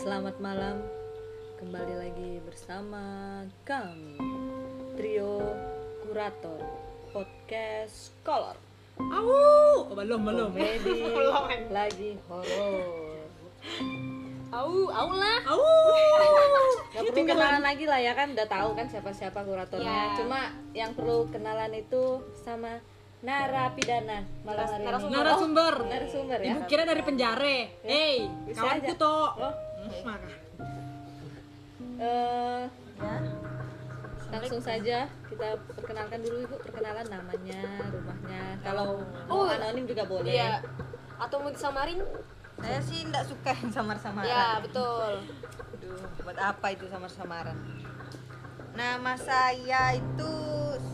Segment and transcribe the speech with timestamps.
[0.00, 0.80] Selamat malam,
[1.60, 3.04] kembali lagi bersama
[3.68, 4.16] kami
[4.96, 5.44] Trio
[6.00, 6.56] Kurator
[7.12, 8.56] Podcast Color
[8.96, 10.56] Au, oh, belum belum.
[10.56, 11.04] Komedi
[11.76, 12.80] lagi horor
[14.48, 15.38] Au, au lah.
[15.44, 15.60] Au.
[16.96, 20.16] Gak perlu kenalan lagi lah ya kan udah tahu kan siapa-siapa kuratornya Ya.
[20.16, 20.40] Cuma
[20.72, 22.80] yang perlu kenalan itu sama
[23.20, 25.20] narapidana malam hari ini Narasumber.
[25.20, 25.74] Narasumber.
[25.92, 27.56] Narasumber ya Ibu kira dari penjara.
[27.84, 29.28] Hei, Bisa kawanku toh.
[29.80, 30.32] Oh, Maka.
[31.98, 32.62] eh,
[34.30, 39.48] langsung saja kita perkenalkan dulu ibu perkenalan namanya rumahnya kalau Oh.
[39.48, 40.62] anonim juga boleh Iya.
[41.18, 42.00] Atau mau disamarin?
[42.56, 44.24] Saya sih enggak suka yang samar-samaran.
[44.26, 45.24] Ya, betul.
[45.74, 47.56] Aduh, buat apa itu samar-samaran?
[48.72, 50.32] Nama saya itu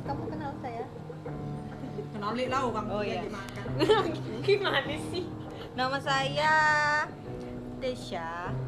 [0.02, 0.86] kamu kenal saya?
[2.10, 2.86] Kenali lah bang.
[2.88, 3.22] Oh, iya.
[4.46, 5.26] Gimana sih?
[5.74, 6.54] Nama saya
[7.76, 8.65] Desya Kamrina.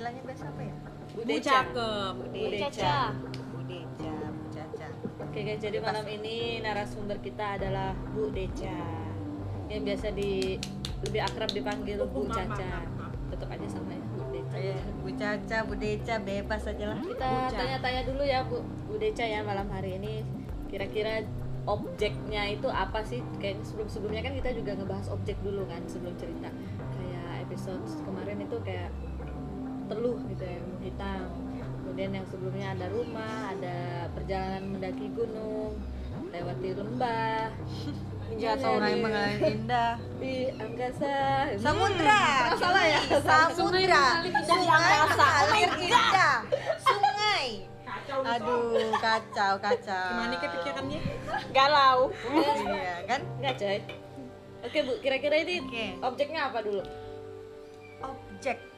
[0.00, 0.74] Panggilannya biasa apa ya?
[1.12, 1.44] Bu Bu Deca.
[1.44, 2.12] cakep.
[2.16, 2.68] Bu Bu Deca.
[2.72, 2.96] Caca.
[3.52, 4.86] Bu Deca, Bu Caca.
[5.20, 8.80] Oke guys, jadi malam ini narasumber kita adalah Bu Deca
[9.68, 10.56] yang biasa di
[11.04, 12.88] lebih akrab dipanggil Oh, Bu Caca.
[13.28, 14.56] Tetap aja sama ya Bu Deca.
[14.56, 16.98] Iya, Bu Caca, Bu Deca, bebas aja lah.
[17.04, 20.24] Kita tanya-tanya dulu ya Bu Bu Deca ya malam hari ini
[20.72, 21.28] kira-kira
[21.68, 23.20] objeknya itu apa sih?
[23.36, 26.48] Kayak sebelum-sebelumnya kan kita juga ngebahas objek dulu kan sebelum cerita.
[26.88, 28.88] Kayak episode kemarin itu kayak
[29.90, 31.26] teluh gitu ya, hitam.
[31.82, 33.76] Kemudian yang sebelumnya ada rumah, ada
[34.14, 35.74] perjalanan mendaki gunung,
[36.30, 37.50] lewati lembah,
[38.30, 39.92] Jatuh Menjadi- mengalir indah.
[40.22, 41.14] di angkasa.
[41.58, 42.22] Samudra.
[42.46, 43.00] Hmm, salah ya?
[43.18, 44.06] Samudra.
[44.46, 45.28] Sungai angkasa.
[45.50, 46.36] mengalir indah.
[46.78, 47.46] Sungai.
[48.10, 50.10] Aduh, kacau, kacau.
[50.14, 51.00] Gimana kepikirannya?
[51.50, 51.98] Galau.
[52.30, 53.20] Iya, kan?
[53.42, 53.78] Enggak coy.
[54.60, 55.84] Oke Bu, kira-kira ini Oke.
[55.98, 56.82] objeknya apa dulu?
[57.98, 58.69] Objek.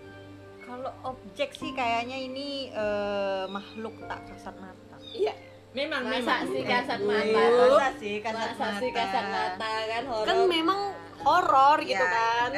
[0.72, 4.96] Kalau objek sih kayaknya ini eh, makhluk tak kasat mata.
[5.04, 5.36] Iya.
[5.72, 6.40] Memang, Masa memang.
[6.48, 7.42] sih kasat Eh, mata?
[7.44, 8.80] Masa sih kasat Masa mata?
[8.80, 10.26] sih kasat mata kan horor.
[10.26, 10.80] Kan memang
[11.20, 12.50] horor Ya, gitu kan.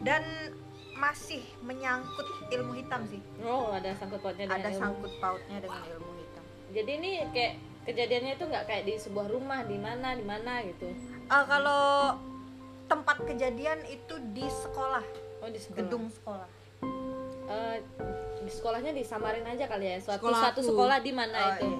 [0.00, 0.22] Dan
[0.94, 3.20] masih menyangkut ilmu hitam sih.
[3.42, 4.80] Oh, ada sangkut pautnya dengan Ada ilmu.
[4.80, 6.44] sangkut pautnya dengan ilmu hitam.
[6.70, 10.88] Jadi ini kayak kejadiannya itu nggak kayak di sebuah rumah di mana di mana gitu.
[11.26, 12.16] Ah, kalau
[12.86, 15.04] tempat kejadian itu di sekolah,
[15.40, 15.76] Oh, di sekolah.
[15.76, 16.48] gedung sekolah.
[17.52, 17.76] Eh,
[18.40, 19.96] di sekolahnya disamarin aja kali ya.
[19.98, 20.44] Suatu Sekolahku.
[20.48, 21.68] satu sekolah di mana Oh, itu?
[21.68, 21.78] iya.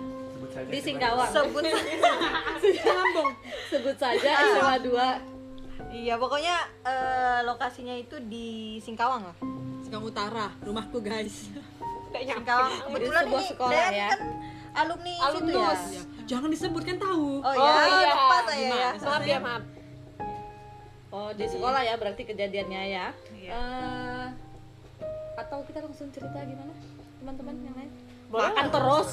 [0.69, 1.31] Di Singkawang.
[1.33, 3.31] Sebut Sambung.
[3.73, 5.95] Sebut saja SMA 2.
[5.95, 9.37] Iya, pokoknya eh, lokasinya itu di Singkawang lah.
[9.83, 11.49] Sekarang utara, rumahku guys.
[12.13, 12.73] Singkawang.
[12.87, 14.09] Kebetulan sebuah ini sekolah ya.
[14.11, 14.21] kan
[14.73, 15.27] alumni, situ ya.
[15.27, 15.83] Alumnus.
[15.91, 17.29] Ya, Jangan disebut kan tahu.
[17.39, 18.13] Oh, Oh, iya, iya.
[18.15, 18.91] lupa saya ya.
[18.95, 19.63] Maaf ya, maaf.
[21.13, 23.07] Oh, di sekolah ya berarti kejadiannya ya.
[23.31, 23.53] Iya.
[23.53, 24.25] Eh,
[25.35, 26.75] atau kita langsung cerita gimana?
[27.21, 27.93] Teman-teman yang lain?
[28.29, 28.51] Boleh.
[28.51, 29.09] Makan terus.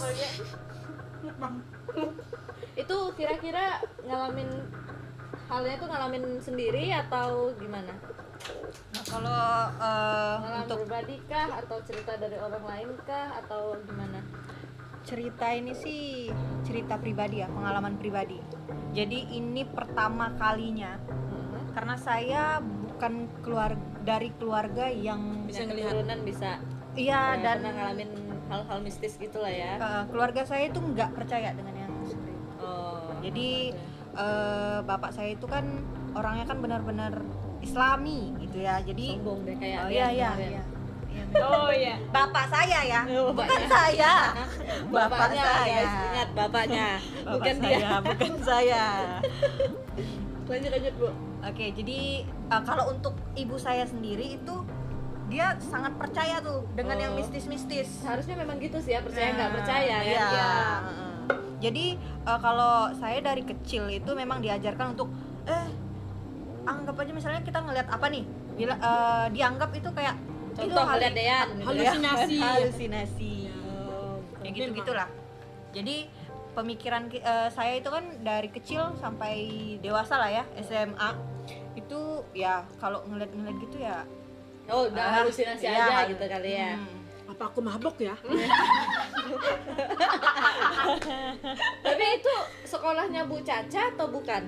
[2.76, 4.50] Itu kira-kira ngalamin
[5.50, 7.94] halnya itu ngalamin sendiri atau gimana?
[8.96, 9.44] Nah, kalau
[10.40, 14.22] Ngalamin untuk pribadi kah atau cerita dari orang lain kah atau gimana?
[15.00, 16.30] cerita ini sih
[16.62, 18.38] cerita pribadi ya, pengalaman pribadi.
[18.94, 21.66] Jadi ini pertama kalinya Hmm.
[21.74, 22.62] karena saya
[23.00, 23.72] bukan keluar
[24.04, 25.96] dari keluarga yang Bisa ngelihat.
[25.96, 26.60] keturunan bisa
[26.94, 28.12] iya dan pernah ngalamin
[28.46, 29.72] hal-hal mistis gitu lah ya.
[29.78, 32.60] eh, keluarga saya itu nggak percaya dengan yang seperti itu.
[32.60, 33.08] Oh.
[33.22, 33.72] Jadi
[34.12, 35.64] eh, bapak saya itu kan
[36.12, 37.24] orangnya kan benar-benar
[37.60, 38.84] Islami gitu ya.
[38.84, 40.52] Jadi sombong deh oh kayak iya Rian iya kemarin.
[40.52, 40.64] iya.
[41.10, 41.96] Iya, Oh iya.
[42.10, 43.70] Bapak saya ya, Oh, bukan bapaknya.
[43.72, 44.14] saya.
[44.94, 45.72] Bapak Bapaknya, saya.
[45.74, 45.94] guys.
[46.06, 47.92] Ingat bapaknya, Bapak bukan saya, dia.
[48.04, 48.84] bukan saya.
[50.50, 51.10] Lanjut lanjut bu.
[51.42, 52.00] Oke, jadi
[52.50, 54.56] uh, kalau untuk ibu saya sendiri itu
[55.30, 57.18] dia sangat percaya tuh dengan yang Oh.
[57.18, 58.02] mistis-mistis.
[58.02, 60.26] Harusnya memang gitu sih ya percaya nggak Nah, percaya iya.
[60.26, 60.52] Ya.
[60.82, 61.16] Heeh.
[61.60, 61.86] Jadi
[62.24, 65.14] uh, kalau saya dari kecil itu memang diajarkan untuk
[65.46, 65.68] eh
[66.66, 68.24] anggap aja misalnya kita ngelihat apa nih,
[68.54, 70.16] bila uh, dianggap itu kayak
[70.50, 71.68] itu Contoh hal- ngeliat Dean gitu ya.
[71.94, 72.38] Halusinasi.
[72.50, 73.34] halusinasi.
[73.86, 75.08] Oh, Ya gitu gitulah.
[75.70, 76.10] Jadi
[76.60, 79.36] pemikiran ki- eh, saya itu kan dari kecil sampai
[79.80, 81.10] dewasa lah ya SMA
[81.74, 82.00] itu
[82.34, 84.04] ya kalau ngeliat-ngeliat gitu ya
[84.70, 86.78] Oh, udah ah, halusinasi iya, aja gitu kali ya.
[86.78, 87.34] Hmm.
[87.34, 88.14] Apa aku mabok ya?
[91.82, 92.34] Tapi itu
[92.66, 94.46] sekolahnya Bu Caca atau bukan?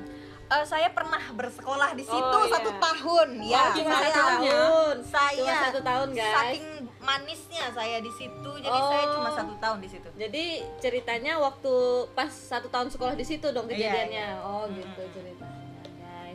[0.51, 2.51] Eh, saya pernah bersekolah di situ Oh, iya.
[2.51, 3.55] satu tahun ya.
[3.57, 4.95] Oh, cuma saya, satu tahun.
[5.07, 6.35] Saya Cuma satu tahun, guys.
[6.35, 6.67] Saking
[7.01, 9.13] manisnya saya di situ, jadi saya Oh.
[9.15, 10.09] cuma satu tahun di situ.
[10.13, 10.43] Jadi
[10.77, 11.73] ceritanya waktu
[12.11, 14.27] pas satu tahun sekolah di situ dong Iya, kejadiannya.
[14.29, 14.43] iya.
[14.43, 14.75] Oh Hmm.
[14.75, 15.40] gitu ceritanya guys.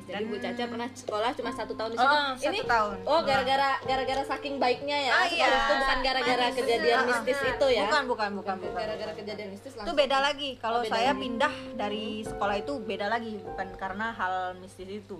[0.06, 2.14] Jadi Jadi Bu Caca pernah sekolah cuma satu tahun di Oh, situ.
[2.38, 2.96] satu ini tahun.
[3.04, 5.12] oh gara-gara gara-gara saking baiknya ya.
[5.12, 5.46] Ah, iya.
[5.50, 6.56] itu bukan gara-gara Manis.
[6.56, 7.50] kejadian Ah, mistis ah.
[7.50, 7.82] itu ya.
[7.84, 9.98] bukan bukan bukan Bukan gara-gara kejadian mistis itu langsung.
[9.98, 11.20] beda lagi kalau Oh, saya lagi.
[11.20, 15.18] pindah dari sekolah itu beda lagi bukan karena hal mistis itu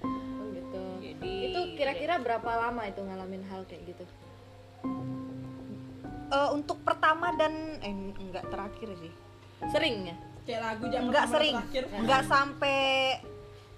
[0.00, 0.08] Oh,
[0.50, 0.82] gitu.
[0.98, 4.04] Jadi- itu kira-kira berapa lama itu ngalamin hal kayak gitu?
[6.26, 9.12] Eh, untuk pertama dan eh, enggak terakhir sih
[9.66, 10.16] Sering ya?
[10.42, 11.84] Kayak lagu jam enggak sering terakhir.
[11.94, 12.78] enggak sampai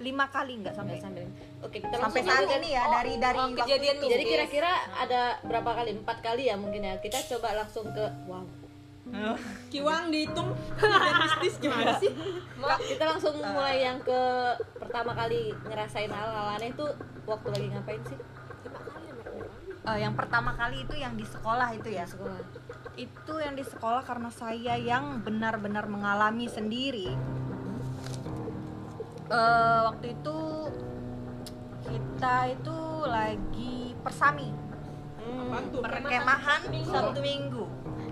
[0.07, 1.65] lima kali enggak sampai Sampai sampai.
[1.67, 4.07] Oke, kita sampai langsung saat ini ya Oh, dari dari oh, kejadian itu.
[4.07, 5.91] Jadi kira-kira ada berapa kali?
[5.99, 6.95] Empat kali ya mungkin ya.
[7.03, 8.47] Kita coba langsung ke wow.
[9.71, 10.51] Kiwang dihitung
[11.23, 12.11] mistis gimana sih?
[12.91, 14.21] Kita langsung mulai yang ke
[14.83, 16.87] pertama kali ngerasain hal-hal aneh itu
[17.23, 18.19] waktu lagi ngapain sih?
[19.87, 22.67] Eh, yang pertama kali itu yang di sekolah itu ya sekolah.
[22.97, 27.13] itu yang di sekolah karena saya yang benar-benar mengalami sendiri
[29.27, 30.39] Eh, waktu itu
[31.87, 34.55] kita itu lagi persami
[35.75, 35.83] tuh?
[35.83, 37.65] perkemahan satu minggu.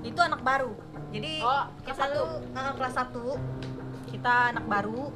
[0.05, 0.75] itu anak baru.
[1.14, 5.14] Jadi Oh, kelas kita tuh eh, kelas 1 kita anak baru.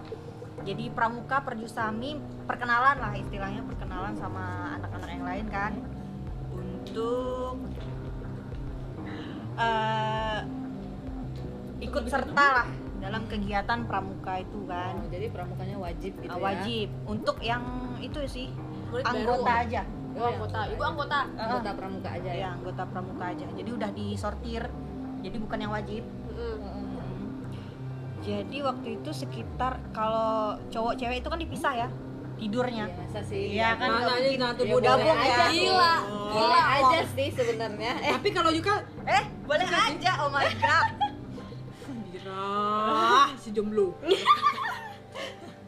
[0.63, 5.73] Jadi pramuka perjusami perkenalan lah istilahnya perkenalan sama anak-anak yang lain kan.
[6.55, 7.59] Untuk
[9.59, 10.41] eh,
[11.83, 12.69] ikut serta lah
[12.99, 16.43] dalam kegiatan pramuka itu kan Oh, jadi pramukanya wajib gitu Ah, ya.
[16.45, 17.63] wajib untuk yang
[17.99, 18.49] itu sih
[18.89, 19.65] Murid anggota baru.
[19.65, 20.59] aja Oh, anggota.
[20.67, 21.19] Ibu anggota.
[21.33, 22.41] Anggota pramuka aja ya.
[22.41, 24.63] ya anggota pramuka aja jadi udah disortir
[25.19, 26.87] jadi bukan yang wajib Mm.
[28.21, 30.31] jadi waktu itu sekitar kalau
[30.69, 31.89] cowok cewek itu kan dipisah ya
[32.35, 33.45] tidurnya Iya, masa sih?
[33.53, 35.47] Iya kan aja mungkin satu Ya, gabung aja ya.
[35.49, 35.63] sih.
[35.65, 35.95] Gila.
[36.29, 37.93] Boleh aja sih sebenarnya.
[37.99, 38.73] Eh, Tapi kalau juga
[39.05, 40.87] eh boleh aja oh my god
[42.19, 43.95] Dirah, si jomblo.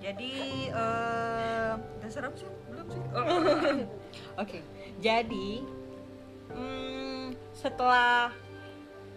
[0.01, 0.33] jadi
[0.73, 3.03] eh udah serap sih belum sih
[4.43, 4.59] oke
[4.99, 5.49] jadi
[6.57, 8.33] hmm, setelah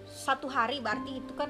[0.03, 1.49] satu hari berarti itu kan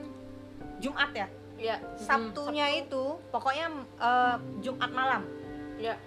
[0.79, 1.77] Jumat ya Iya.
[1.95, 3.67] Sabtunya itu pokoknya
[4.01, 5.21] eh, Jumat malam
[5.77, 5.97] Iya.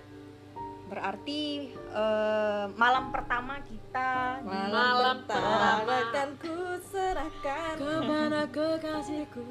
[0.86, 1.42] Berarti
[1.72, 5.96] eh, malam pertama kita malam, Malam pertama pertama.
[6.10, 7.74] kan ku serahkan.
[7.74, 9.42] Ke mana kekasihku?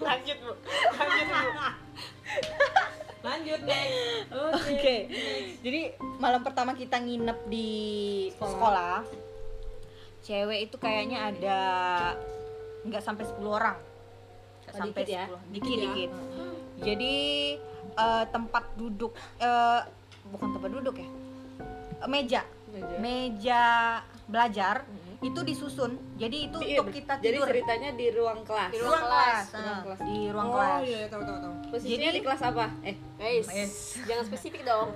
[0.00, 0.52] Lanjut, Bu.
[0.92, 1.50] Lanjut, Bu.
[3.22, 4.26] Lanjut next.
[4.32, 4.96] Oke.
[5.60, 5.80] Jadi
[6.18, 7.70] malam pertama kita nginep di
[8.34, 9.06] sekolah.
[10.22, 11.60] Cewek itu kayaknya ada
[12.82, 13.78] nggak sampai 10 orang.
[14.62, 15.24] Nggak Oh, sampai dikit ya?
[15.28, 15.38] 10.
[15.50, 15.84] Dikit Dikit ya?
[15.84, 16.10] dikit.
[16.82, 17.16] Jadi
[17.92, 19.80] eh, tempat duduk eh,
[20.28, 21.08] bukan tempat duduk ya.
[22.04, 22.42] Meja.
[22.72, 22.96] Meja.
[22.98, 23.64] Meja
[24.26, 24.76] belajar
[25.22, 25.94] itu disusun.
[26.18, 27.46] Jadi itu Iya, untuk kita Jadi tidur.
[27.46, 28.70] ceritanya di ruang kelas.
[28.74, 29.44] Di ruang kelas.
[29.54, 30.00] Ruang kelas.
[30.02, 30.80] Di ruang oh, kelas.
[30.82, 31.54] iya, tahu tahu tahu.
[31.70, 32.64] Posisinya Jadi- di kelas apa?
[32.82, 33.72] Eh, Guys, Yes.
[34.02, 34.88] jangan spesifik dong.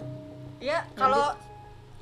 [0.59, 1.31] Ya, kalau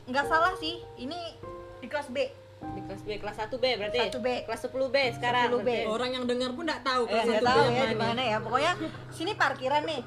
[0.09, 1.37] nggak salah sih, ini
[1.81, 2.33] di kelas B.
[2.73, 3.99] di kelas B, kelas 1B berarti.
[4.07, 4.29] 1B.
[4.45, 5.49] Kelas 10B sekarang.
[5.53, 5.61] 10B.
[5.61, 5.87] berarti.
[5.87, 7.91] Orang yang dengar pun nggak tahu Eh, kelas nggak satu tahu yang ya mana.
[7.91, 8.37] di mana ya.
[8.39, 8.73] Pokoknya
[9.09, 10.01] sini parkiran nih.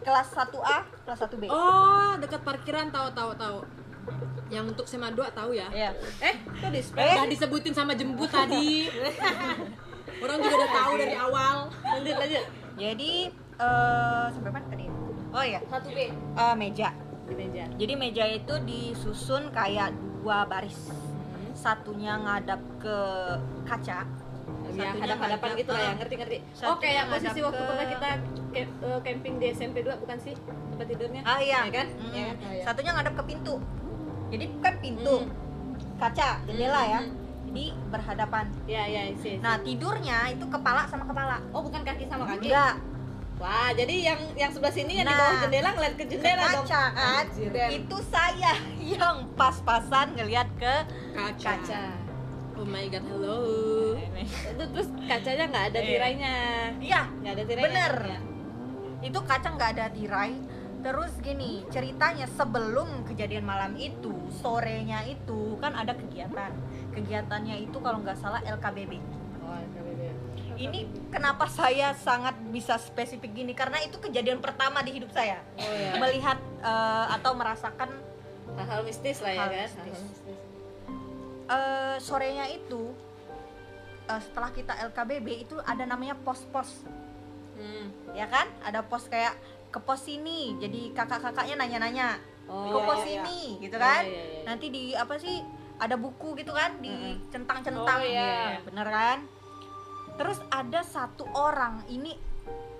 [0.00, 1.44] Kelas 1A, kelas 1B.
[1.46, 3.58] Oh, dekat parkiran tahu tahu tahu.
[4.48, 5.68] Yang untuk SMA 2 tahu ya.
[5.68, 5.90] Iya.
[6.18, 6.80] Eh, kok di?
[6.80, 7.14] Eh.
[7.14, 8.88] Udah disebutin sama jemput tadi.
[10.18, 11.56] Orang juga udah tahu dari awal.
[11.84, 12.44] Lanjut, lanjut.
[12.74, 13.12] Jadi
[13.54, 14.86] eh sampai mana tadi?
[15.28, 16.08] Oh iya, Satu B.
[16.08, 16.88] eh, meja.
[17.22, 17.64] Di meja.
[17.68, 20.78] Jadi meja itu disusun kayak dua baris.
[21.58, 22.98] Satunya ngadap ke
[23.66, 24.06] kaca.
[24.68, 26.36] Ya, hadap-hadapan gitu lah ya, ngerti-ngerti.
[26.52, 28.08] Satunya Oh, kayak posisi waktu ke- pernah kita
[28.52, 30.34] ke- eh, camping di SMP 2 bukan sih?
[30.38, 31.20] Tempat tidurnya?
[31.24, 31.86] Ah iya, Ya kan?
[31.90, 32.12] Mm.
[32.12, 32.26] Ya?
[32.30, 32.62] Oh, iya.
[32.62, 33.54] Satunya ngadap ke pintu.
[34.28, 35.30] Jadi kan pintu, Hmm.
[35.98, 37.00] kaca, jendela ya.
[37.00, 37.16] Hmm.
[37.48, 38.44] Jadi berhadapan.
[38.68, 39.40] Ya, ya, sih.
[39.40, 41.40] Nah tidurnya itu kepala sama kepala.
[41.50, 42.46] Oh, bukan kaki sama kaki?
[42.46, 42.74] Enggak,
[43.38, 45.20] Wah, jadi yang yang sebelah sini yang di Nah.
[45.20, 46.66] bawah jendela ngeliat ke jendela dong.
[46.66, 47.22] kaca kan.
[47.22, 47.50] Anjir.
[47.72, 50.74] Itu saya yang pas-pasan ngelihat ke
[51.14, 51.54] Kaca.
[51.54, 51.82] Kaca.
[52.52, 53.38] Oh my god, hello.
[54.18, 55.86] Itu terus kacanya nggak ada Iya.
[55.88, 56.34] tirainya.
[56.80, 57.64] Iya, Nggak ada tirainya.
[57.64, 57.94] bener.
[58.04, 58.18] Ya.
[59.00, 60.34] Itu kaca nggak ada tirai.
[60.78, 66.50] Terus gini, ceritanya sebelum kejadian malam itu, sorenya itu kan ada kegiatan.
[66.90, 68.98] Kegiatannya itu kalau nggak salah LKBB.
[69.38, 69.87] Oh, LKBB.
[70.58, 73.52] Ini kenapa saya sangat bisa spesifik gini?
[73.52, 75.38] Karena itu kejadian pertama di hidup saya.
[75.54, 75.94] Oh ya.
[75.96, 77.90] Melihat eh, atau merasakan
[78.50, 79.58] Hal-hal mistis lah ya Hal kan.
[79.62, 79.78] mistis.
[79.78, 80.38] Hal-hal mistis.
[81.48, 82.90] eh, sorenya itu
[84.04, 86.82] eh, setelah kita LKBB itu ada namanya pos-pos
[87.54, 87.90] Hmm.
[88.14, 89.34] ya kan ada pos kayak
[89.68, 92.14] ke pos sini jadi kakak-kakaknya nanya-nanya
[92.46, 93.18] Oh, ke iya, pos iya, iya.
[93.18, 94.42] ini gitu Iya, kan iya, iya, iya.
[94.46, 95.42] nanti di apa sih
[95.74, 98.62] ada buku gitu kan di centang-centang Oh, iya.
[98.62, 99.18] bener kan
[100.18, 102.18] terus ada satu orang ini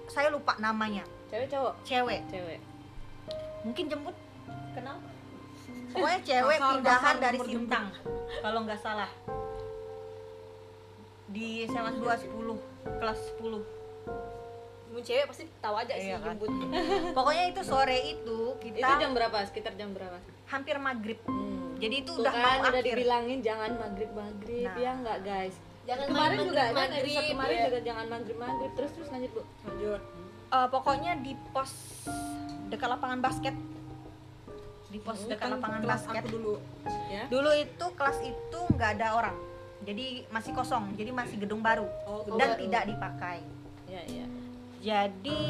[0.06, 1.74] saya lupa namanya Cewek cowok?
[1.82, 2.60] cewek Cewek.
[3.62, 4.16] mungkin jemput
[4.72, 4.96] kenal
[5.90, 7.86] pokoknya cewek Kasar, pindahan kasar, dari Sintang
[8.40, 9.10] kalau nggak salah
[11.28, 12.34] di SMA 2 10
[12.96, 13.76] kelas 10
[14.88, 16.34] Mau cewek pasti tahu aja sih Iya kan?
[16.34, 16.48] jemput.
[17.16, 20.16] pokoknya itu sore itu itu kita jam berapa sekitar jam berapa
[20.46, 21.76] hampir maghrib Hmm.
[21.78, 24.74] jadi itu Tuh udah kan, mau udah akhir dibilangin jangan maghrib maghrib Nah.
[24.74, 25.54] ya nggak guys
[25.88, 27.64] Jangan kemarin main juga maghrib, episode kemarin ya.
[27.64, 28.72] juga jangan maghrib maghrib.
[28.76, 29.42] Terus terus lanjut bu.
[29.64, 30.02] Lanjut.
[30.48, 31.70] Eh, pokoknya di pos
[32.68, 33.54] dekat lapangan basket.
[34.88, 36.22] Di pos dekat Kan lapangan basket.
[36.28, 36.60] dulu
[37.08, 37.24] ya.
[37.32, 39.36] Dulu itu kelas itu nggak ada orang.
[39.88, 42.60] Jadi masih kosong jadi masih gedung baru oh dan baru.
[42.68, 43.38] tidak dipakai.
[43.88, 44.26] Ya ya
[44.88, 45.40] jadi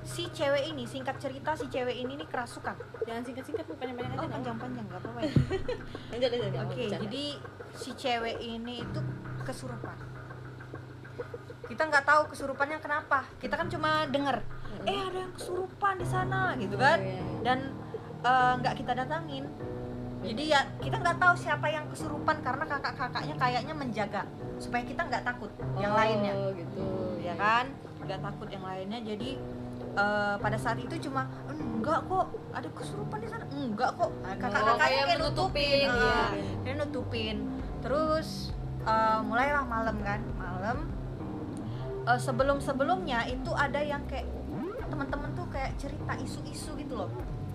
[0.00, 2.72] si cewek ini singkat cerita si cewek ini nih kerasukan
[3.04, 5.32] jangan singkat singkat panjang panjang oh aja panjang panjang nggak apa-apa ya.
[6.64, 7.24] oke jadi
[7.70, 9.00] si cewek ini itu
[9.40, 9.96] kesurupan.
[11.62, 13.22] Kita nggak tahu kesurupannya kenapa.
[13.38, 14.42] Kita kan cuma denger
[14.82, 16.98] eh ada yang kesurupan di sana gitu Oh, kan?
[16.98, 17.20] iya.
[17.44, 17.58] dan
[18.20, 19.44] eh, nggak kita datangin.
[20.20, 24.22] Jadi ya kita nggak tahu siapa yang kesurupan karena kakak-kakaknya kayaknya menjaga
[24.56, 26.32] supaya kita nggak takut yang Oh, lainnya.
[26.56, 26.84] gitu.
[27.20, 27.68] Ya kan
[28.10, 28.98] nggak takut yang lainnya.
[29.06, 29.38] Jadi
[29.94, 33.44] eh, pada saat itu cuma enggak kok ada kesurupan di sana.
[33.54, 34.10] Enggak kok.
[34.26, 35.88] Kakak-kakaknya kayak kayak nutupin
[36.66, 37.36] dia nutupin.
[37.78, 38.50] Terus
[38.82, 40.90] eh, mulailah malam kan malam.
[42.10, 44.26] Eh, sebelum sebelumnya itu ada yang kayak
[44.90, 47.10] teman-teman tuh kayak cerita isu-isu gitu loh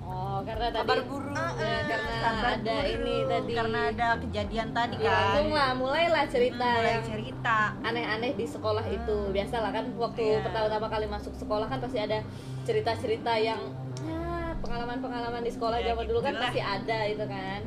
[0.05, 1.33] oh karena tadi Kabar burung.
[1.35, 2.93] Ah, Ya, ah, karena kabar ada burung.
[2.95, 3.51] ini tadi.
[3.53, 8.31] karena ada kejadian tadi ya, kan langsung lah mulailah cerita Hmm, mulai yang cerita aneh-aneh
[8.33, 10.39] di sekolah itu biasalah kan waktu Iya.
[10.41, 12.19] pertama-tama kali masuk sekolah kan pasti ada
[12.63, 13.61] cerita-cerita yang
[13.99, 14.21] ya,
[14.55, 17.61] pengalaman-pengalaman di sekolah Ya, zaman dulu kan pasti ada itu kan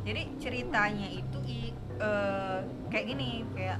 [0.00, 3.78] jadi ceritanya itu i- eh, kayak gini kayak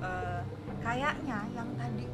[0.00, 0.40] eh,
[0.78, 2.06] kayaknya yang tadi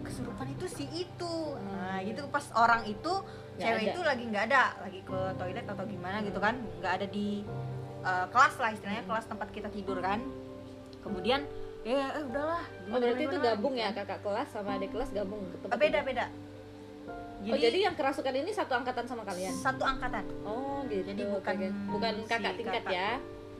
[0.00, 3.12] kesurupan itu si itu nah gitu pas orang itu
[3.58, 3.90] Nggak cewek ada.
[3.90, 7.28] itu lagi nggak ada lagi ke toilet atau gimana gitu kan nggak ada di
[8.00, 10.22] eh, kelas lah istilahnya kelas tempat kita tidur kan
[11.00, 11.42] kemudian
[11.82, 14.04] ya eh, udahlah oh berarti itu gabung gitu ya kan.
[14.04, 16.08] kakak kelas sama adik kelas gabung ke tempat Eh, beda tidur?
[16.08, 16.24] beda
[17.40, 21.54] oh jadi yang kerasukan ini satu angkatan sama kalian satu angkatan oh gitu Jadi bukan
[21.88, 22.92] bukan si kakak tingkat kakak.
[22.94, 23.10] ya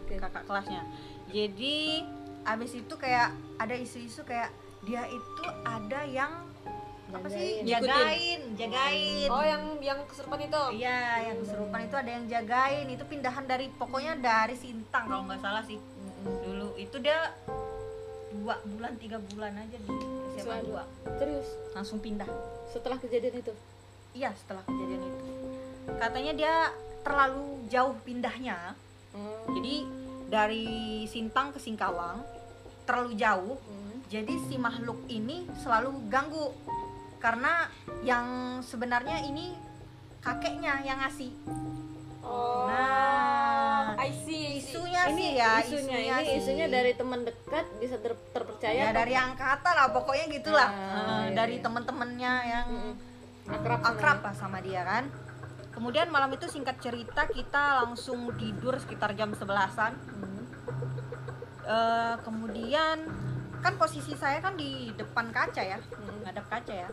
[0.00, 0.14] Oke.
[0.18, 0.82] kakak kelasnya
[1.26, 1.78] jadi
[2.44, 4.50] abis itu kayak ada isu-isu kayak
[4.82, 6.32] dia itu ada yang
[7.08, 7.64] apa sih?
[7.64, 8.40] Jagain.
[8.52, 10.62] jagain Oh yang yang kesurupan itu.
[10.76, 12.86] iya yang kesurupan itu ada yang jagain.
[12.92, 15.80] Itu pindahan dari pokoknya dari Sintang kalau nggak salah sih.
[16.24, 16.76] Dulu.
[16.76, 17.32] Itu dia
[18.28, 19.88] dua bulan tiga bulan aja di
[20.38, 21.48] SMA 2 serius?
[21.72, 22.28] Langsung pindah.
[22.68, 23.52] Setelah kejadian itu?
[24.12, 25.24] Iya setelah kejadian itu.
[25.96, 26.54] Katanya dia
[27.02, 28.76] terlalu jauh pindahnya.
[29.16, 29.48] Oh.
[29.56, 29.88] jadi
[30.28, 30.68] dari
[31.08, 32.20] Sintang ke Singkawang
[32.84, 33.56] terlalu jauh.
[33.56, 34.04] Hmm.
[34.08, 36.52] jadi si makhluk ini selalu ganggu
[37.18, 37.66] karena
[38.00, 38.26] yang
[38.60, 39.54] sebenarnya ini
[40.18, 41.34] kakeknya yang ngasih
[42.20, 42.68] Oh.
[42.68, 44.60] Nah, I see.
[44.60, 46.36] Isunya ini sih ya isunya, ini sih.
[46.44, 50.76] isunya dari teman dekat bisa ter- terpercaya ya dari angkatan lah pokoknya gitulah Ah,
[51.24, 51.64] Eh, iya, dari iya.
[51.64, 52.68] teman-temannya yang
[53.48, 55.08] akrab sama akrab lah sama dia kan
[55.72, 60.44] kemudian malam itu singkat cerita kita langsung tidur sekitar jam 11an Hmm.
[61.64, 63.08] Eh, kemudian
[63.58, 66.22] kan posisi saya kan di depan kaca ya Hmm.
[66.22, 66.88] ngadep kaca ya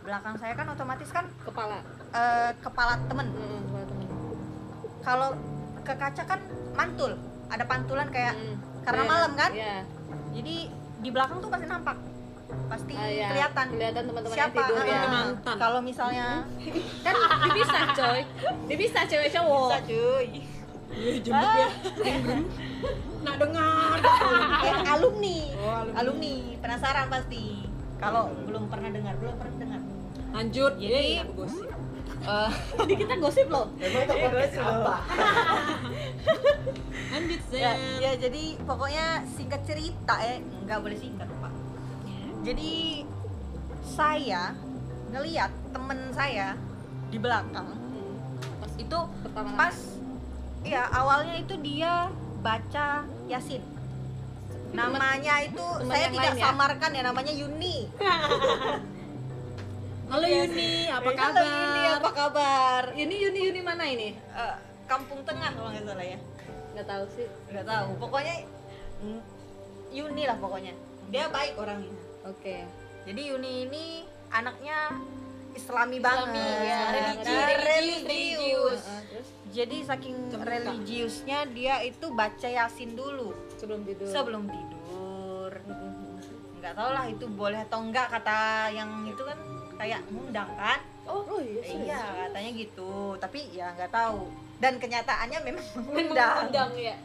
[0.00, 3.86] belakang saya kan otomatis kan kepala eh, kepala temen Hmm,
[5.00, 5.32] kalau
[5.80, 6.40] ke kaca kan
[6.72, 8.56] mantul ada pantulan kayak Hmm.
[8.80, 9.76] karena Iya, malam kan iya.
[10.30, 10.56] jadi
[10.98, 11.96] di belakang tuh pasti nampak
[12.66, 13.28] pasti Ah, iya.
[13.30, 15.00] kelihatan kelihatan teman-teman yang siapa tidur ya.
[15.06, 15.56] Mantan.
[15.56, 16.26] kalau misalnya
[17.06, 18.20] kan dipisah coy
[18.66, 20.26] dipisah cewek cowok bisa cuy
[20.90, 21.68] Iya, jemput ya.
[23.20, 23.96] Nak dengar.
[24.60, 25.38] eh, alumni.
[25.54, 25.94] Oh, alumni.
[25.96, 27.64] alumni penasaran pasti
[27.96, 29.80] kalau belum pernah dengar belum pernah dengar
[30.30, 30.72] Lanjut.
[30.76, 31.68] Jadi- Yeay, aku gosip.
[32.78, 34.94] Jadi kita gosip loh Emang itu podcast apa?
[37.10, 37.78] Lanjut, ya, Zen.
[37.98, 41.52] ya jadi pokoknya singkat cerita eh nggak boleh singkat pak
[42.40, 43.02] jadi
[43.82, 44.54] saya
[45.08, 46.54] ngeliat temen saya
[47.08, 47.66] di belakang
[48.60, 49.76] pas itu pertama pas
[50.62, 52.06] ya awalnya itu dia
[52.40, 53.60] baca yasin.
[54.72, 56.44] Namanya itu teman saya tidak lain ya?
[56.48, 57.76] samarkan ya namanya Yuni.
[60.10, 61.98] Halo Yuni, apa Halo Yuni kabar?
[62.02, 62.82] apa kabar?
[62.98, 64.18] Yuni Yuni Yuni mana ini?
[64.18, 64.54] Eh,
[64.90, 66.18] kampung tengah kalau nggak salah ya.
[66.74, 67.26] Nggak tahu sih.
[67.54, 67.88] Nggak tahu.
[68.02, 68.36] Pokoknya
[69.06, 69.20] mm,
[69.94, 70.74] Yuni lah pokoknya.
[71.14, 71.94] Dia baik orangnya.
[72.26, 72.66] Oke.
[73.06, 73.84] Jadi Yuni ini
[74.34, 74.98] anaknya
[75.54, 76.46] Islami banget.
[76.62, 78.82] Ya, religi, religius, religius.
[78.86, 80.46] Terus jadi saking Terbuka.
[80.46, 86.16] religiusnya dia itu baca yasin dulu sebelum tidur sebelum tidur Mm-mm.
[86.58, 88.40] nggak tahu lah itu boleh atau enggak kata
[88.70, 89.38] yang itu kan
[89.74, 95.38] kayak ngundang kan oh, oh iya iya katanya gitu tapi ya nggak tahu dan kenyataannya
[95.42, 96.96] memang mengundang undang ya.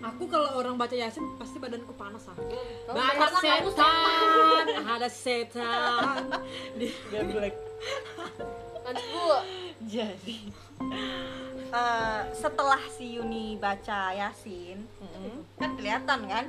[0.00, 2.32] Aku kalau orang baca Yasin pasti badanku panas ah.
[2.32, 3.36] Kamu Ada kamu
[3.68, 4.64] setan,
[4.96, 6.16] ada setan.
[6.80, 7.52] Di- Lanjut
[9.12, 9.28] Bu.
[9.84, 10.36] jadi
[11.72, 14.84] eh, setelah si Yuni baca Yasin
[15.56, 16.44] kan kelihatan kan?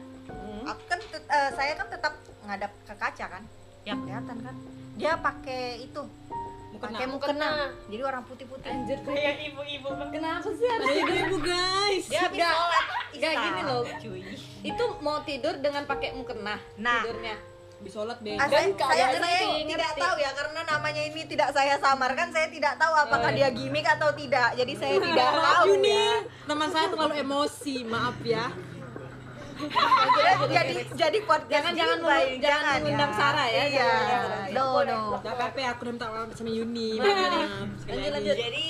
[0.64, 2.14] Aku kan eh, saya kan tetap
[2.44, 3.44] ngadap ke kaca kan?
[3.82, 4.56] Ya kelihatan kan?
[4.94, 6.02] Dia pakai itu
[6.72, 6.96] Mukena.
[6.96, 7.50] pakai mukena.
[7.86, 8.70] jadi orang putih-putih.
[8.70, 9.88] Anjir Kayak ibu-ibu.
[10.10, 12.06] Kenapa sih harus Ada ibu-ibu guys.
[12.08, 13.82] dia habis Nggak, sholat nggak isya, gini loh.
[14.00, 14.22] cuy.
[14.64, 17.02] Itu mau tidur dengan pakai mukena Nah.
[17.04, 17.36] tidurnya
[17.82, 18.34] Habis sholat deh.
[18.34, 20.02] Ah, saya, Dan saya, keadaan saya ngerti, tidak ngerti.
[20.02, 23.50] tahu ya karena namanya ini tidak saya samarkan saya tidak tahu apakah Oh, dia iya.
[23.52, 26.12] gimmick atau tidak jadi saya tidak tahu Yuni, ya
[26.46, 28.46] teman saya terlalu emosi, maaf ya.
[29.62, 34.48] jadi jadi jadi podcast Jangan- jangan mulu- jangan mengundang Sarah ya, iya jangan.
[34.52, 36.90] no no Gak apa-apa, aku udah minta maaf sama Yuni.
[36.98, 38.36] Lanjut, lanjut.
[38.36, 38.68] jadi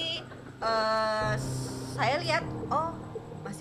[0.58, 1.32] eh,
[1.92, 2.92] saya lihat oh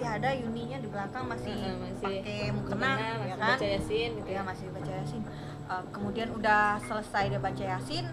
[0.01, 2.91] masih ada Yuninya di belakang masih, Heeh, masih pakai mukena
[3.21, 3.53] ya kan?
[3.53, 4.43] baca yasin gitu ya ya.
[4.49, 5.23] masih baca yasin
[5.71, 8.09] Eh, kemudian udah selesai dia baca yasin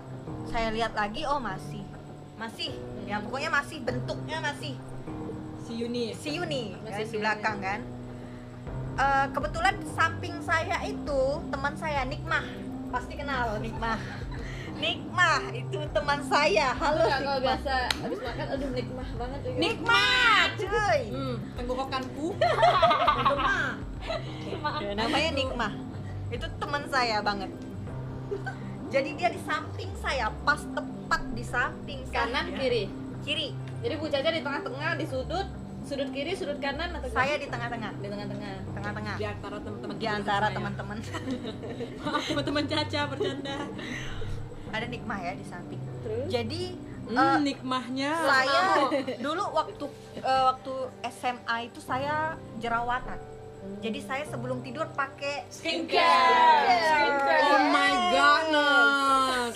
[0.51, 1.81] saya lihat lagi oh masih.
[2.35, 2.75] Masih.
[3.07, 4.75] Ya pokoknya masih bentuknya masih.
[5.63, 6.11] Si Yuni.
[6.11, 7.79] si Yuni Masih kan, si di belakang kan?
[8.99, 12.45] Eh, kebetulan samping saya itu teman saya Nikmah.
[12.91, 13.95] Pasti kenal Nikmah
[14.77, 16.77] Nikmah itu teman saya.
[16.77, 17.41] Halo Enggak, kalau Nikmah.
[17.41, 19.57] biasa habis makan aduh nikmah banget juga.
[19.57, 21.01] Nikmah cuy.
[21.11, 22.27] Hmm, tenggorokanku.
[24.79, 25.73] Ya, namanya Nikmah.
[26.31, 27.51] Itu teman saya banget.
[28.87, 32.55] Jadi dia di samping saya pas tepat di samping kanan saya.
[32.55, 32.83] kiri?
[33.27, 33.47] Kiri.
[33.83, 35.47] Jadi Bu Caca di tengah-tengah di sudut
[35.83, 37.91] sudut kiri sudut kanan atau saya di tengah-tengah.
[37.99, 38.55] Di tengah-tengah.
[38.71, 39.15] Tengah-tengah.
[39.19, 40.97] Di antara teman-teman di antara teman-teman.
[41.99, 43.57] Maaf teman-teman Caca bercanda.
[44.69, 45.81] Ada Nikmah ya di samping.
[46.03, 46.27] Terus?
[46.27, 46.61] Jadi
[47.07, 48.11] Hmm, eh, nikmahnya.
[48.19, 48.61] saya
[49.15, 49.85] dulu waktu
[50.19, 50.73] eh, waktu
[51.07, 53.15] SMA itu saya jerawatan.
[53.79, 56.67] Jadi saya sebelum tidur pakai skincare.
[57.47, 59.55] Oh my goodness.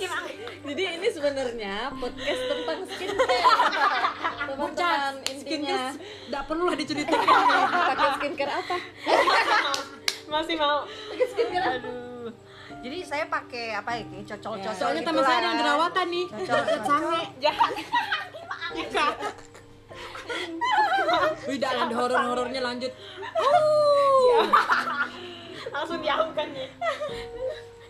[0.62, 3.43] jadi ini sebenarnya podcast tentang skincare.
[5.32, 5.36] Intinya.
[5.36, 7.36] Skincare tidak perlu lah diceritakan.
[7.67, 8.76] pakai skincare apa?
[10.32, 10.88] Masih mau.
[10.88, 11.80] pakai skincare apa?
[11.84, 12.11] Aduh
[12.82, 16.26] jadi saya pakai apa ya kayak cocol-cocol Soalnya gitu teman saya yang jerawatan nih.
[16.34, 17.22] Cocol, Sange.
[17.38, 17.72] Jahat.
[21.46, 22.91] Wih, dah ada horor-horornya lanjut.
[25.72, 26.67] Langsung diaukan ya.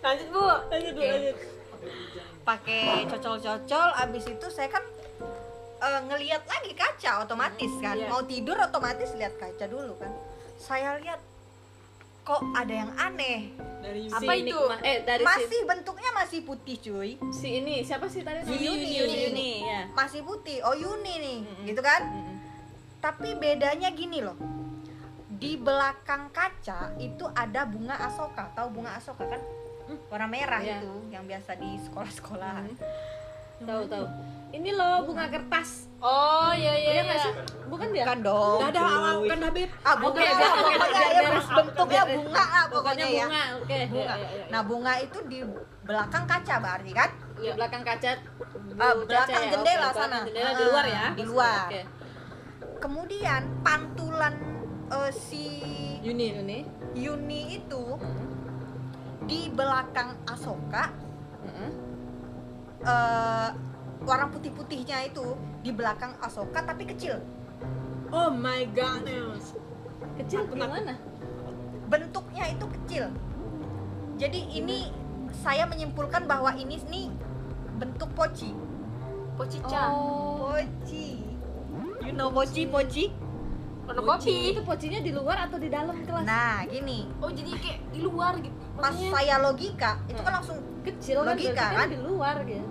[0.01, 0.45] Lanjut Bu.
[0.69, 1.37] lanjut Bu, lanjut
[2.41, 4.81] pakai cocol-cocol abis itu saya kan
[5.77, 8.09] eh, ngelihat lagi kaca otomatis kan Iya.
[8.09, 10.09] mau tidur otomatis lihat kaca dulu kan
[10.57, 11.21] saya lihat
[12.21, 13.49] kok ada yang aneh
[13.81, 14.57] Dari Si Apa itu?
[14.85, 18.53] Eh dari si, masih bentuknya masih putih cuy si ini siapa sih tadi Si?
[18.53, 19.17] Yuni, Yuni, Yuni.
[19.25, 21.65] Yuni, ya masih putih oh Yuni nih Mm-mm.
[21.65, 22.35] gitu kan Mm-mm.
[22.99, 24.37] tapi bedanya gini loh
[25.31, 29.41] di belakang kaca itu ada bunga asoka tahu bunga asoka kan
[30.07, 30.77] warna merah Iya.
[30.77, 32.77] itu yang biasa di sekolah-sekolah Mm.
[33.61, 34.05] tahu tahu
[34.51, 36.89] ini loh bunga kertas Oh iya iya.
[36.91, 37.23] Iya nggak iya.
[37.23, 37.33] sih
[37.67, 38.81] bukan dia bukan dong Udah ada
[39.15, 39.29] cuy.
[39.29, 39.69] kan Habib.
[39.81, 44.15] ah bunga oke, pokoknya ya bentuknya bunga lah pokoknya pokoknya ya bunga oke bunga Ya,
[44.17, 44.45] ya, ya, ya.
[44.49, 45.39] nah bunga itu di
[45.81, 48.09] belakang kaca berarti kan di belakang kaca
[48.73, 49.49] Ah, belakang ya?
[49.51, 50.17] jendela sana.
[50.23, 51.65] jendela di Ah, luar ya di luar.
[51.65, 51.81] oke
[52.79, 54.33] kemudian pantulan
[54.89, 55.45] eh, si
[56.01, 56.27] Yuni.
[56.33, 56.59] Yuni
[56.93, 58.25] Yuni itu Mm.
[59.23, 60.89] di belakang Asoka
[61.39, 61.69] Mm-mm.
[64.01, 67.21] Warna putih-putihnya itu di belakang Asoka tapi kecil.
[68.11, 69.55] Oh my goodness.
[70.17, 70.97] kecil gimana?
[71.91, 73.05] bentuknya itu kecil.
[74.15, 74.87] Jadi ini
[75.43, 77.11] saya menyimpulkan bahwa ini nih
[77.75, 78.55] bentuk poci
[79.35, 79.91] Pocica.
[79.91, 80.55] oh.
[80.55, 81.19] poci
[82.05, 83.09] you know poci poci
[83.81, 84.53] Warna kopi.
[84.53, 86.23] itu pocinya di luar atau di dalam kelas?
[86.23, 87.09] Nah gini.
[87.19, 88.55] Oh jadi kayak di luar gitu.
[88.77, 91.87] pas Maksudnya saya logika itu kan langsung kecil kan Logika, berarti kan?
[91.89, 92.70] di luar gitu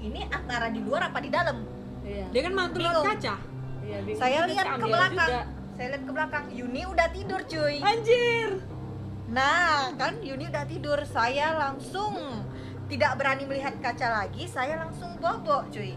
[0.00, 1.62] ini antara di luar apa di dalam
[2.02, 3.34] iya Dia kan mantul lewat kaca.
[3.82, 5.40] iya saya lihat ke belakang juga.
[5.72, 8.48] saya lihat ke belakang Yuni udah tidur cuy anjir
[9.26, 12.12] nah kan Yuni udah tidur saya langsung
[12.86, 15.94] tidak berani melihat kaca lagi saya langsung bobok cuy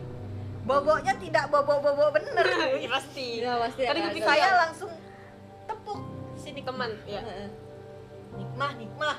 [0.64, 3.42] boboknya tidak bobok-bobok bener Iya, pasti.
[3.42, 4.24] iya pasti kepikiran.
[4.26, 4.92] saya langsung
[5.66, 6.00] tepuk
[6.34, 6.92] Sini teman.
[7.06, 7.20] Ya.
[7.20, 7.48] Heeh.
[8.34, 9.16] nikmah nikmah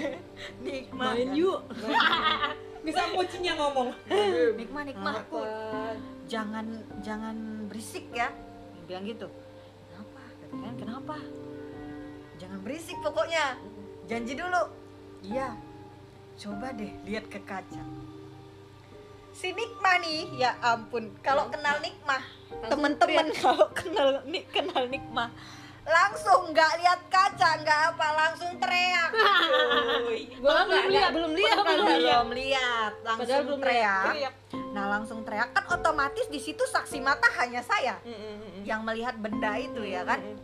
[0.64, 1.36] nikmah Main kan?
[1.36, 1.60] yuk.
[2.82, 3.88] Bisa pocinya ngomong.
[4.58, 5.14] nikmah nikmah.
[5.22, 5.42] Apa
[6.26, 6.66] jangan
[7.02, 7.36] jangan
[7.70, 8.30] berisik ya.
[8.74, 9.26] Dia bilang gitu.
[9.90, 10.20] Kenapa?
[10.42, 11.16] Katakan kenapa?
[12.42, 13.56] Jangan berisik pokoknya.
[14.10, 14.62] Janji dulu.
[15.22, 15.54] Iya.
[16.34, 17.82] Coba deh lihat ke kaca.
[19.32, 21.14] Si Nikmah nih ya ampun.
[21.24, 22.20] Kalau kenal Nikmah
[22.52, 25.32] Langsung temen-temen kalau kenal nik kenal Nikmah
[25.82, 29.10] langsung nggak lihat kaca nggak apa langsung teriak.
[30.42, 31.98] Gua belum lihat, belum lihat, belum lihat.
[31.98, 34.34] belum lihat Padahal langsung belum teriak Teriak.
[34.72, 38.80] nah langsung teriak kan otomatis di situ saksi mata hanya saya Mm, mm, mm, yang
[38.82, 40.38] melihat benda itu ya kan Mm,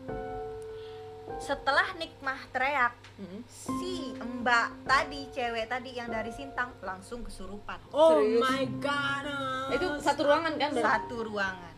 [1.38, 2.94] setelah Nikmah teriak
[3.48, 8.42] si mbak tadi cewek tadi yang dari Sintang langsung kesurupan Oh Serius?
[8.42, 9.24] my god.
[9.70, 10.70] Itu satu ruangan kan?
[10.72, 11.74] satu ruangan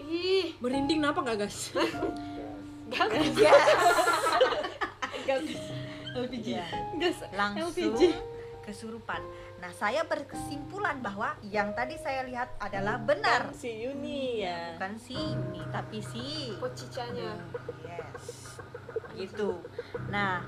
[0.00, 1.72] Ih, merinding kenapa nggak guys?
[2.88, 3.08] gak
[6.14, 6.46] LPG.
[6.46, 6.66] Ya,
[6.96, 7.18] Gas.
[7.32, 8.02] langsung LPG.
[8.60, 9.20] kesurupan
[9.56, 14.76] nah saya berkesimpulan bahwa yang tadi saya lihat adalah benar Kan si Yuni ya.
[14.76, 17.40] bukan si Yuni tapi si pocicanya.
[17.82, 18.60] yes
[19.14, 19.60] gitu
[20.06, 20.44] nah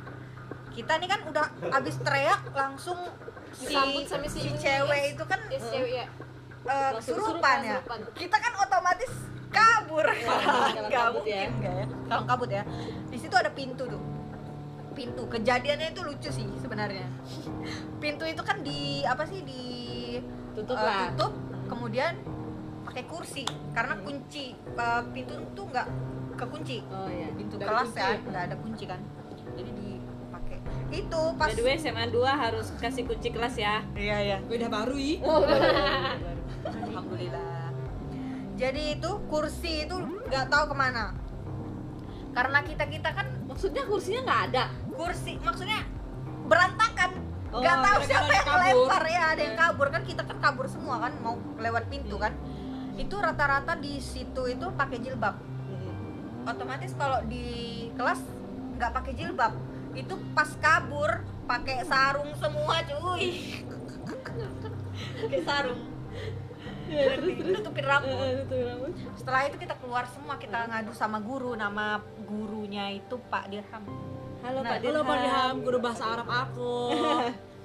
[0.70, 2.98] kita nih kan udah abis teriak langsung
[3.50, 3.72] si,
[4.04, 5.12] sama si si Yuni, cewek yes.
[5.12, 6.06] itu kan Yes, cewek ya.
[6.62, 8.00] Langsung kesurupan ya kesurupan.
[8.12, 9.12] kita kan otomatis
[9.96, 10.06] kabur.
[10.76, 11.44] Nggak kabut mungkin ya.
[11.64, 12.62] ya kalang kabut ya.
[13.08, 14.02] Di situ ada pintu tuh
[14.96, 15.22] pintu.
[15.28, 17.06] Kejadiannya itu lucu sih sebenarnya.
[18.00, 19.62] Pintu itu kan di apa sih di
[20.56, 21.12] Tutup eh, lah.
[21.12, 21.32] tutup
[21.68, 22.16] kemudian
[22.88, 23.44] pakai kursi.
[23.76, 25.86] Karena kunci eh, pintu itu nggak
[26.36, 26.76] kekunci.
[26.92, 27.28] Oh ya.
[27.32, 28.18] pintu ada kelas kunci ya ya?
[28.20, 29.00] nggak ada kunci kan.
[29.56, 30.58] Jadi dipakai.
[30.92, 33.84] Itu pas By the way SMA 2 harus kasih kunci kelas ya.
[33.96, 34.36] iya iya.
[34.44, 35.20] Beda baru i.
[35.24, 35.44] Oh,
[36.66, 37.55] alhamdulillah
[38.56, 39.96] jadi itu kursi itu
[40.32, 41.12] nggak tahu ke mana.
[42.32, 44.64] Karena kita kita kan Maksudnya kursinya nggak ada.
[44.96, 45.84] kursi maksudnya
[46.48, 47.20] berantakan.
[47.52, 48.64] Oh, nggak tahu gara-gara siapa yang kabur.
[48.64, 49.04] lempar.
[49.04, 49.86] Ya ada yang kabur.
[49.92, 52.32] Kan kita kan kabur semua kan mau lewat pintu kan.
[52.96, 55.36] Itu rata-rata di situ itu pakai jilbab.
[56.48, 57.44] Otomatis kalau di
[57.92, 58.24] kelas
[58.80, 59.52] nggak pakai jilbab.
[59.92, 63.24] Itu pas kabur pakai sarung semua cuy.
[65.16, 65.95] Pakai sarung
[66.86, 68.46] nutupin rambut
[69.14, 73.84] setelah itu kita keluar semua kita ngadu sama guru nama gurunya itu Pak Dirham
[74.36, 74.94] Halo Nah, Pak Dirham.
[74.94, 76.74] Halo Pak Dirham, guru bahasa Arab aku.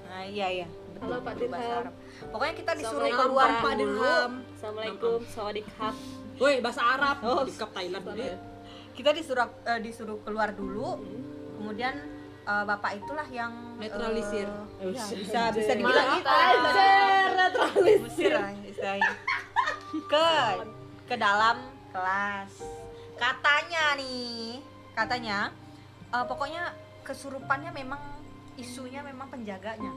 [0.09, 1.77] nah iya iya betul, Halo, Pak bahasa Dirham.
[1.77, 1.93] Arab.
[2.27, 4.31] pokoknya kita disuruh keluar Pak Dirham.
[4.49, 5.93] Assalamualaikum, sawadikap.
[6.41, 7.15] Woi, bahasa Arab.
[7.21, 8.33] Oh, di Kap Thailand ya.
[8.91, 10.97] kita disuruh eh, disuruh keluar dulu
[11.55, 11.93] kemudian
[12.41, 14.49] eh, bapak itulah yang Netralisir.
[14.81, 16.29] iya, Oh, bisa bisa dibilang Maaf, gitu
[18.81, 19.13] Istilahnya
[20.09, 20.27] ke
[21.05, 21.57] ke dalam
[21.93, 22.49] kelas
[23.13, 24.57] katanya nih
[24.91, 25.53] katanya
[26.09, 28.01] eh, pokoknya kesurupannya memang
[28.57, 29.93] isunya memang penjaganya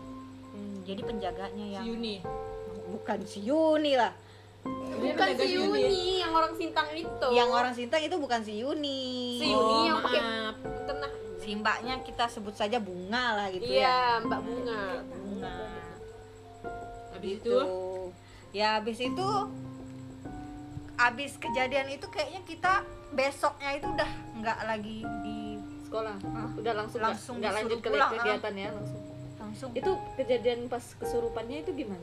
[0.53, 2.17] Hmm, jadi penjaganya Si yang Yuni.
[2.87, 4.13] bukan si Yuni lah
[4.95, 7.29] Bukan si Yuni yang orang Sintang itu.
[7.33, 9.03] yang orang Sintang itu bukan si Yuni
[9.35, 10.21] si Yuni Oh, yang pakai
[10.85, 11.13] tenah.
[11.37, 14.83] si mbaknya kita sebut saja bunga lah gitu ya Iya, Mbak Bunga.
[15.09, 15.57] bunga
[17.11, 17.59] Habis itu Gitu.
[18.55, 19.29] Ya habis itu
[20.95, 22.73] habis kejadian itu kayaknya kita
[23.11, 25.39] besoknya itu udah nggak lagi di
[25.85, 26.17] Sekolah.
[26.19, 26.51] Hah?
[26.59, 29.03] Udah langsung nggak- Langsung nggak lanjut ke pulang, kegiatan ya langsung.
[29.37, 32.03] langsung Itu kejadian pas kesurupannya itu gimana?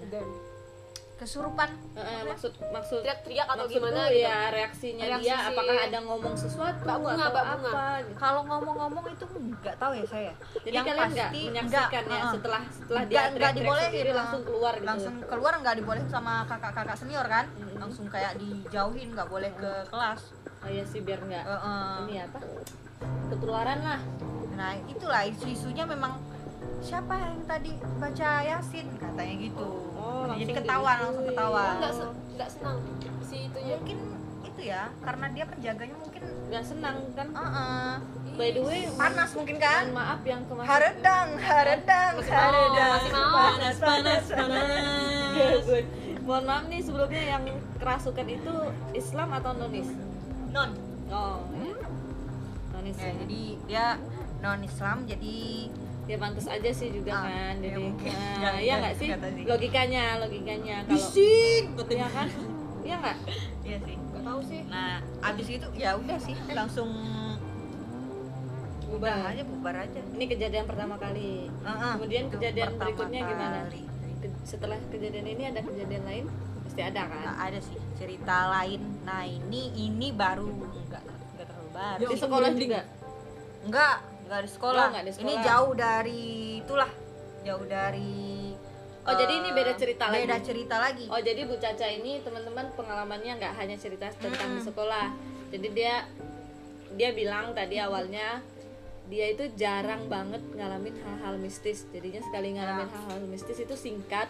[1.22, 4.24] Kesurupan Eh, eh, maksud maksud Teriak-teriak atau maksud gimana gitu.
[4.24, 7.70] ya reaksinya Reaksi dia si- apakah ada ngomong sesuatu Mbak Bunga, atau Mbak Bunga.
[7.70, 8.18] apa gitu.
[8.18, 12.62] kalau ngomong-ngomong itu nggak tahu ya saya Jadi Yang kalian nggak menyaksikan ya nggak, setelah
[12.68, 14.88] setelah dia nggak nggak teriak-teriak dibolehin sendiri langsung keluar gitu.
[14.88, 17.78] langsung keluar nggak dibolehin sama kakak-kakak senior kan Mm-mm.
[17.78, 20.22] langsung kayak dijauhin nggak boleh ke kelas
[20.58, 21.94] Oh iya sih biar nggak Eh, eh.
[22.04, 22.40] ini apa?
[23.28, 24.02] Ketularan lah.
[24.52, 26.22] nah itulah isu-isunya memang
[26.80, 29.66] siapa yang tadi baca yasin katanya gitu
[30.24, 31.02] Oh, jadi ketahuan digituin.
[31.02, 32.78] langsung Oh, ketahuan enggak se enggak senang
[33.22, 33.76] si itunya.
[33.76, 33.98] mungkin
[34.44, 37.28] itu ya karena dia penjaganya mungkin Nggak senang kan?
[37.32, 37.96] uh
[38.32, 43.36] By the way, panas mungkin kan maaf yang kemarin haredang haredang haredang masih mau.
[43.36, 45.66] panas panas panas.
[46.22, 47.44] Mohon maaf nih sebelumnya yang
[47.76, 48.54] kerasukan itu
[48.94, 49.90] Islam atau nonis?
[50.50, 50.72] non
[51.08, 51.76] Oh, ya.
[52.72, 52.96] nonis.
[52.96, 53.14] ya, ya.
[53.20, 53.86] jadi dia
[54.40, 55.38] non Islam jadi
[56.12, 58.12] ya pantas aja sih juga Ah, kan ya jadi mungkin.
[58.12, 59.08] nah, Nggak- iya nggak- nggak sih?
[59.08, 60.76] nggak logikanya logikanya.
[60.82, 61.64] Kalau Bising.
[61.90, 62.28] iya kan?
[62.82, 63.18] Iya nggak?
[63.62, 63.96] Iya sih.
[63.96, 64.62] Enggak tahu sih.
[64.68, 64.92] nah
[65.24, 66.90] abis itu ya udah sih langsung
[68.92, 70.02] udah aja bubar aja.
[70.06, 71.48] Ini kejadian pertama kali.
[71.48, 73.58] Heeh, kemudian itu kejadian berikutnya gimana?
[73.66, 73.82] kali.
[74.20, 76.26] Ke- setelah kejadian ini ada kejadian lain?
[76.62, 77.18] Pasti ada kan?
[77.18, 78.82] Nggak ada sih cerita lain.
[79.02, 80.52] Nah ini ini baru.
[80.84, 82.00] Nggak nggak terlalu baru.
[82.00, 82.80] Ya di sekolah juga?
[83.62, 83.96] Enggak,
[84.32, 84.80] enggak di sekolah.
[84.82, 85.44] Oh, nggak di Ini sekolah.
[85.44, 86.22] jauh dari
[86.58, 86.92] itulah.
[87.44, 88.16] Jauh dari
[89.02, 90.22] Oh, jadi ini eh, beda cerita lagi?
[90.22, 91.06] Beda cerita lagi.
[91.10, 94.68] oh jadi Bu Caca ini teman-teman pengalamannya nggak hanya cerita tentang di Mm-mm.
[94.70, 95.08] sekolah
[95.50, 95.96] jadi dia
[96.92, 98.46] dia bilang tadi awalnya
[99.10, 102.94] dia itu jarang banget ngalamin hal-hal mistis jadinya sekali ngalamin Ya.
[102.94, 104.30] hal-hal mistis itu singkat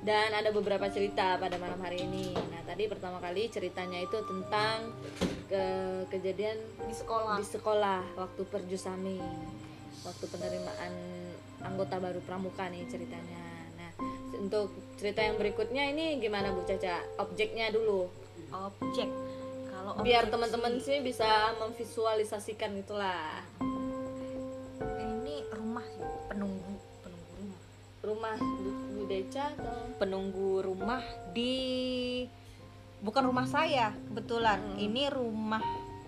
[0.00, 2.32] dan ada beberapa cerita pada malam hari ini.
[2.32, 4.96] Nah, tadi pertama kali ceritanya itu tentang
[5.50, 5.64] ke
[6.08, 6.56] kejadian
[6.88, 9.20] di sekolah di sekolah waktu perjusami,
[10.06, 10.92] waktu penerimaan
[11.60, 13.44] anggota baru pramuka nih ceritanya.
[13.76, 13.90] Nah,
[14.40, 17.04] untuk cerita yang berikutnya ini gimana Bu Caca?
[17.20, 18.08] Objeknya dulu,
[18.48, 19.08] objek
[19.80, 23.40] kalau biar objek teman-teman sih, sih bisa memvisualisasikan itulah
[25.00, 25.84] ini rumah
[26.28, 26.89] penunggu
[28.00, 32.24] rumah Bu, Deca atau penunggu rumah di
[32.98, 34.78] bukan rumah saya kebetulan Hmm.
[34.78, 35.60] ini rumah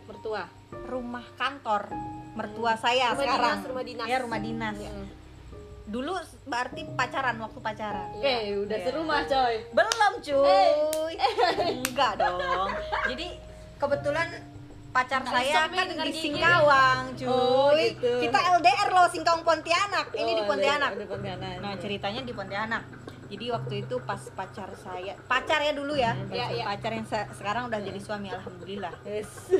[0.04, 0.44] mertua.
[0.72, 1.92] rumah kantor
[2.32, 4.06] mertua saya Rumah sekarang dinas, rumah dinas.
[4.06, 5.06] ya rumah dinas Mm.
[5.84, 6.12] dulu
[6.44, 8.84] berarti pacaran waktu pacaran Eh, udah Iya.
[8.86, 9.54] serumah coy.
[9.68, 11.14] belum cuy
[11.78, 12.70] enggak dong
[13.06, 13.26] jadi
[13.76, 14.28] kebetulan
[14.92, 16.12] pacar Nggak saya kan di.
[16.14, 18.12] Singkawang cuy Oh, gitu.
[18.20, 21.54] kita LDR loh Singkawang Pontianak ini Oh, di Pontianak Di Pontianak.
[21.58, 22.84] nah ceritanya di Pontianak
[23.26, 26.64] jadi waktu itu pas pacar saya pacar ya dulu ya Hmm, Iya, iya.
[26.66, 29.30] pacar yang se- sekarang udah jadi suami alhamdulillah Yes.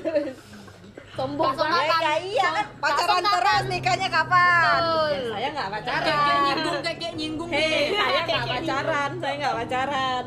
[1.12, 2.00] Sombong makan.
[2.00, 5.12] ya iya kan pacaran terus nikahnya kapan Betul.
[5.12, 6.02] Ya, saya nggak pacaran.
[6.04, 7.84] kayak nyinggung kayak nyinggung deh.
[7.90, 9.10] saya nggak pacaran.
[9.18, 10.24] Saya nggak pacaran.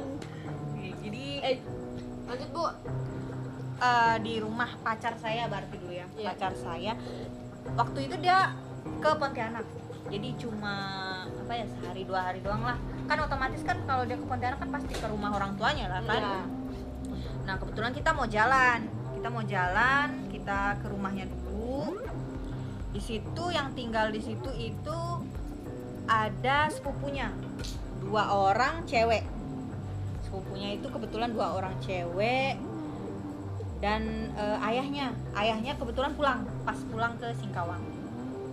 [1.00, 1.56] jadi Eh,
[2.26, 2.64] lanjut bu
[3.80, 6.28] eh, di rumah pacar saya berarti dulu ya Iya.
[6.34, 6.94] pacar saya.
[7.76, 8.54] Waktu itu dia
[9.02, 9.66] ke Pontianak.
[10.06, 10.76] Jadi cuma
[11.26, 12.78] apa ya sehari dua hari doang lah.
[13.10, 16.22] Kan otomatis kan kalau dia ke Pontianak kan pasti ke rumah orang tuanya lah kan?
[16.22, 16.42] Iya.
[17.46, 18.80] nah kebetulan kita mau jalan.
[19.18, 21.98] Kita mau jalan kita ke rumahnya dulu.
[22.94, 25.00] Di situ yang tinggal di situ itu
[26.06, 27.34] ada sepupunya.
[28.02, 29.26] Dua orang cewek.
[30.26, 32.58] Sepupunya itu kebetulan dua orang cewek
[33.78, 34.02] dan
[34.34, 37.84] eh, ayahnya ayahnya kebetulan pulang pas pulang ke Singkawang.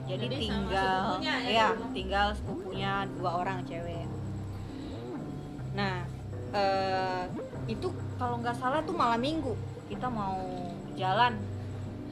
[0.03, 0.83] Jadi, Jadi tinggal
[1.15, 4.07] sepupunya ya ya tinggal sepupunya dua orang cewek.
[5.73, 6.05] Nah
[6.53, 7.23] eh,
[7.67, 9.55] itu kalau nggak salah tuh malam minggu
[9.89, 10.37] kita mau
[10.95, 11.39] jalan.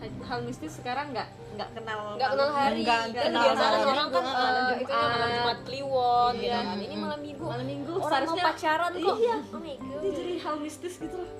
[0.00, 2.80] Hal mistis sekarang nggak nggak kenal nggak kenal hari.
[2.80, 3.84] Nggak kan kenal biasa kan hari.
[3.84, 5.10] orang kan Nggak eh, kenal itu Jumat.
[5.10, 6.56] malam Jumat Kliwon gitu Iya.
[6.56, 6.76] kan.
[6.80, 7.44] Ini malam minggu.
[7.44, 9.16] Malam minggu orang mau seharusnya pacaran kok.
[9.18, 9.36] Iya.
[9.50, 10.00] oh my god.
[10.00, 11.30] Ini jadi hal mistis gitu loh.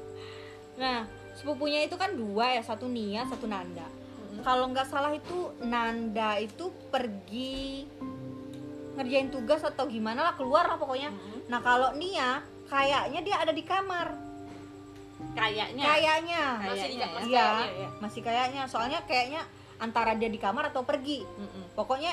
[0.77, 0.99] Nah,
[1.41, 3.89] sepupunya itu kan dua ya, satu Nia, satu Nanda.
[4.45, 7.89] Kalau nggak salah itu Nanda itu pergi
[9.01, 11.09] ngerjain tugas atau gimana lah keluar lah pokoknya.
[11.49, 14.13] Nah kalau Nia kayaknya dia ada di kamar.
[15.37, 15.85] Kayaknya.
[15.85, 16.43] Kayaknya.
[16.65, 17.47] Masih di Kayaknya ya.
[17.69, 17.89] Iya.
[18.01, 18.63] masih kayaknya.
[18.69, 19.43] Soalnya kayaknya
[19.81, 21.25] antara dia di kamar atau pergi.
[21.25, 21.73] Mm-mm.
[21.75, 22.13] Pokoknya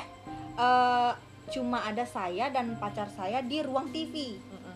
[0.58, 1.12] eh,
[1.48, 4.36] cuma ada saya dan pacar saya di ruang TV.
[4.36, 4.76] Mm-mm.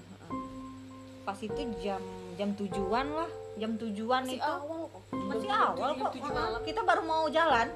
[1.23, 2.01] Pas itu jam
[2.39, 4.49] jam tujuan lah, jam tujuan masih itu.
[4.49, 5.01] awal kok.
[5.13, 6.33] Masih Jam awal tujuh, kok.
[6.33, 6.61] malam.
[6.65, 7.67] Kita baru mau jalan.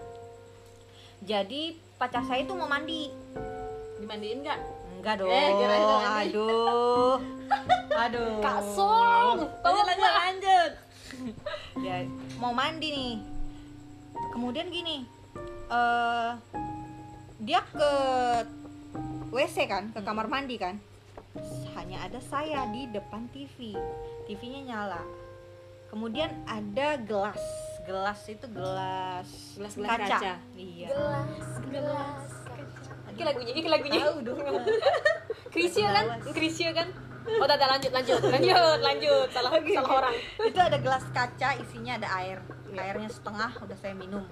[1.21, 1.61] Jadi
[2.01, 3.13] pacar saya itu mau mandi.
[4.01, 4.59] Dimandiin nggak?
[4.97, 5.29] enggak dong.
[5.29, 6.29] Eh, mau mandi.
[6.33, 7.15] aduh.
[8.05, 8.43] Aduh.
[8.43, 10.71] Kak Song Lanjut lanjut lanjut.
[11.79, 11.95] ya
[12.41, 13.13] mau mandi nih.
[14.33, 15.05] Kemudian gini
[15.69, 16.29] eh
[17.39, 17.91] dia ke
[19.31, 20.75] WC kan ke kamar mandi kan.
[21.77, 23.77] Hanya ada saya di depan TV
[24.25, 25.24] TV-nya nyala
[25.95, 27.39] kemudian ada gelas.
[27.87, 30.33] Gelas itu gelas Gelas-gelas kaca.
[30.59, 30.87] iya.
[30.91, 32.45] Gelas gelas
[33.15, 34.01] ini lagunya ini lagunya.
[34.03, 34.37] Tahu dong.
[35.55, 36.05] Krisya kan?
[36.35, 36.87] Krisya kan?
[37.25, 38.19] Oh udah, lanjut lanjut.
[38.27, 39.27] Lanjut lanjut.
[39.31, 40.15] Salah salah orang.
[40.43, 42.37] Itu ada gelas kaca isinya ada air.
[42.75, 44.27] Airnya setengah udah saya minum.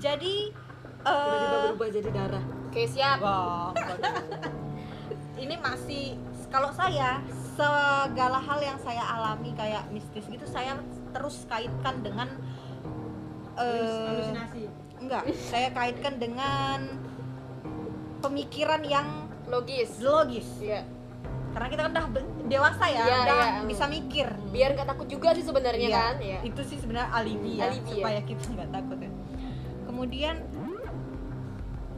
[0.00, 0.56] Jadi
[1.04, 2.44] Tiba-tiba eh berubah jadi darah.
[2.72, 3.18] oke siap.
[3.20, 4.08] Wah, waduh.
[5.44, 6.16] ini masih
[6.48, 7.20] kalau saya
[7.54, 10.74] segala hal yang saya alami kayak mistis gitu saya
[11.10, 12.26] terus kaitkan dengan
[13.54, 14.62] eh, halusinasi.
[14.98, 16.98] enggak saya kaitkan dengan
[18.18, 19.06] pemikiran yang
[19.46, 20.00] logis.
[20.00, 20.48] logis.
[20.58, 20.82] Iya.
[21.52, 22.04] Karena kita kan udah
[22.44, 23.62] dewasa ya Iya, udah iya.
[23.62, 24.26] bisa mikir.
[24.50, 26.14] Biar nggak takut juga sih sebenarnya Iya, kan?
[26.18, 26.38] Iya.
[26.42, 27.96] itu sih sebenarnya alibi ya Alibi ya.
[28.02, 29.10] supaya kita nggak takut ya.
[29.84, 30.36] Kemudian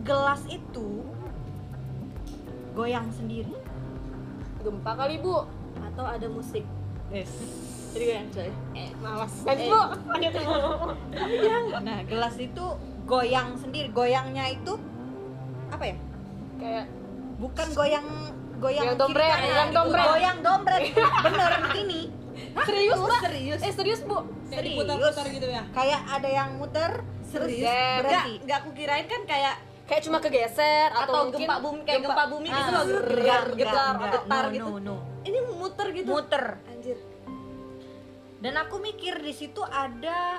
[0.03, 0.88] gelas itu
[2.75, 3.57] goyang sendiri
[4.66, 5.46] gempa kali bu
[5.79, 6.64] Atau ada musik.
[7.09, 7.31] yes.
[7.88, 8.50] Jadi yang coy.
[8.74, 10.33] eh malas lanjut bu lanjut
[11.81, 12.64] nah gelas itu
[13.05, 14.74] goyang sendiri goyangnya itu
[15.68, 15.96] apa ya
[16.57, 16.85] kayak
[17.37, 18.07] bukan goyang
[18.57, 19.44] goyang Goyang dompret, kanan.
[19.44, 20.07] goyang dompret.
[20.09, 20.83] goyang dompret
[21.24, 22.00] bener ini
[22.59, 23.61] serius mbak serius?
[23.61, 24.76] eh serius bu kayak Serius.
[24.76, 26.90] diputar-putar gitu ya kayak ada yang muter
[27.26, 27.64] terus Serius?
[27.64, 29.55] Enggak, Enggak, berhenti enggak aku kirain kan kayak
[29.87, 32.83] kayak cuma kegeser atau, atau mungkin gempa bumi kayak gempa bumi gitu loh.
[32.83, 34.72] Ah, Getar, getar No, gitu.
[34.72, 34.96] no, no.
[35.22, 36.09] Ini muter gitu.
[36.09, 36.99] muter Anjir.
[38.37, 40.38] dan aku mikir di situ ada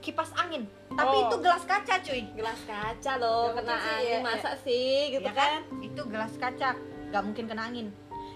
[0.00, 1.24] kipas angin tapi Oh.
[1.28, 5.32] itu gelas kaca cuy Gelas kaca loh, Nggak kena angin ya, masa sih gitu ya
[5.32, 5.60] kan.
[5.78, 6.68] itu gelas kaca
[7.06, 7.86] nggak mungkin kena angin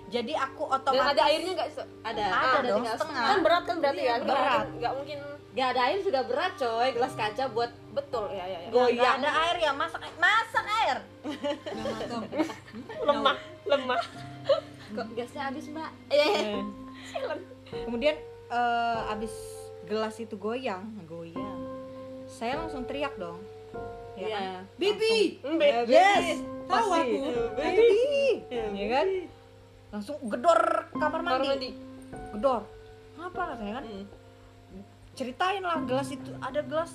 [0.06, 1.68] jadi aku Dan otomatis ada airnya nggak?
[1.72, 3.24] Se- ada Ada dong, setengah.
[3.24, 4.16] Kan berat kan berarti Iya, ya?
[4.22, 4.66] Berat.
[4.70, 5.18] Nggak mungkin
[5.54, 8.58] Gak ada air juga berat coy gelas kaca buat betul ya ya.
[8.66, 8.68] ya.
[8.74, 9.22] Goyang.
[9.22, 10.98] ada air ya masak masak air.
[13.06, 14.00] Lemah, lemah.
[14.94, 16.62] kok gasnya habis mbak eh
[17.82, 18.14] kemudian
[18.46, 19.34] eh, abis
[19.90, 21.58] gelas itu goyang goyang
[22.30, 23.42] saya langsung teriak dong
[24.14, 24.42] ya kan?
[24.42, 24.58] Iya.
[24.78, 25.16] Bibi.
[25.90, 27.16] yes Tahu aku.
[27.58, 27.92] Baby.
[28.50, 29.08] ya kan
[29.90, 30.60] langsung gedor
[30.94, 31.70] kamar Kamar mandi,
[32.34, 32.62] gedor
[33.14, 34.04] apa katanya kan Hmm.
[35.14, 36.90] Ceritain lah gelas itu ada gelas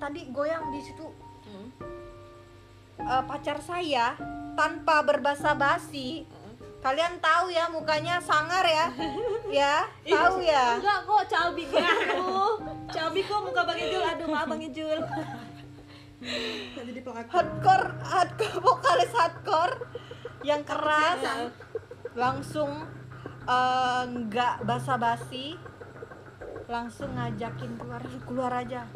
[0.00, 1.06] tadi goyang di situ.
[1.44, 1.68] Hmm.
[3.00, 4.16] Eh, pacar saya
[4.56, 6.24] tanpa berbasa basi
[6.80, 8.88] kalian tahu ya mukanya sangar ya?
[9.50, 10.78] Ya tahu ya?
[10.78, 14.02] enggak kok cabi aku cabi kok muka bang Ijul.
[14.04, 14.98] Aduh maaf bang Ijul.
[16.80, 19.74] Jadi hardcore hardcore vokalis hardcore
[20.46, 21.20] yang keras.
[22.16, 22.72] Langsung
[23.44, 25.69] eh, nggak basa-basi
[26.70, 28.86] langsung ngajakin keluar keluar aja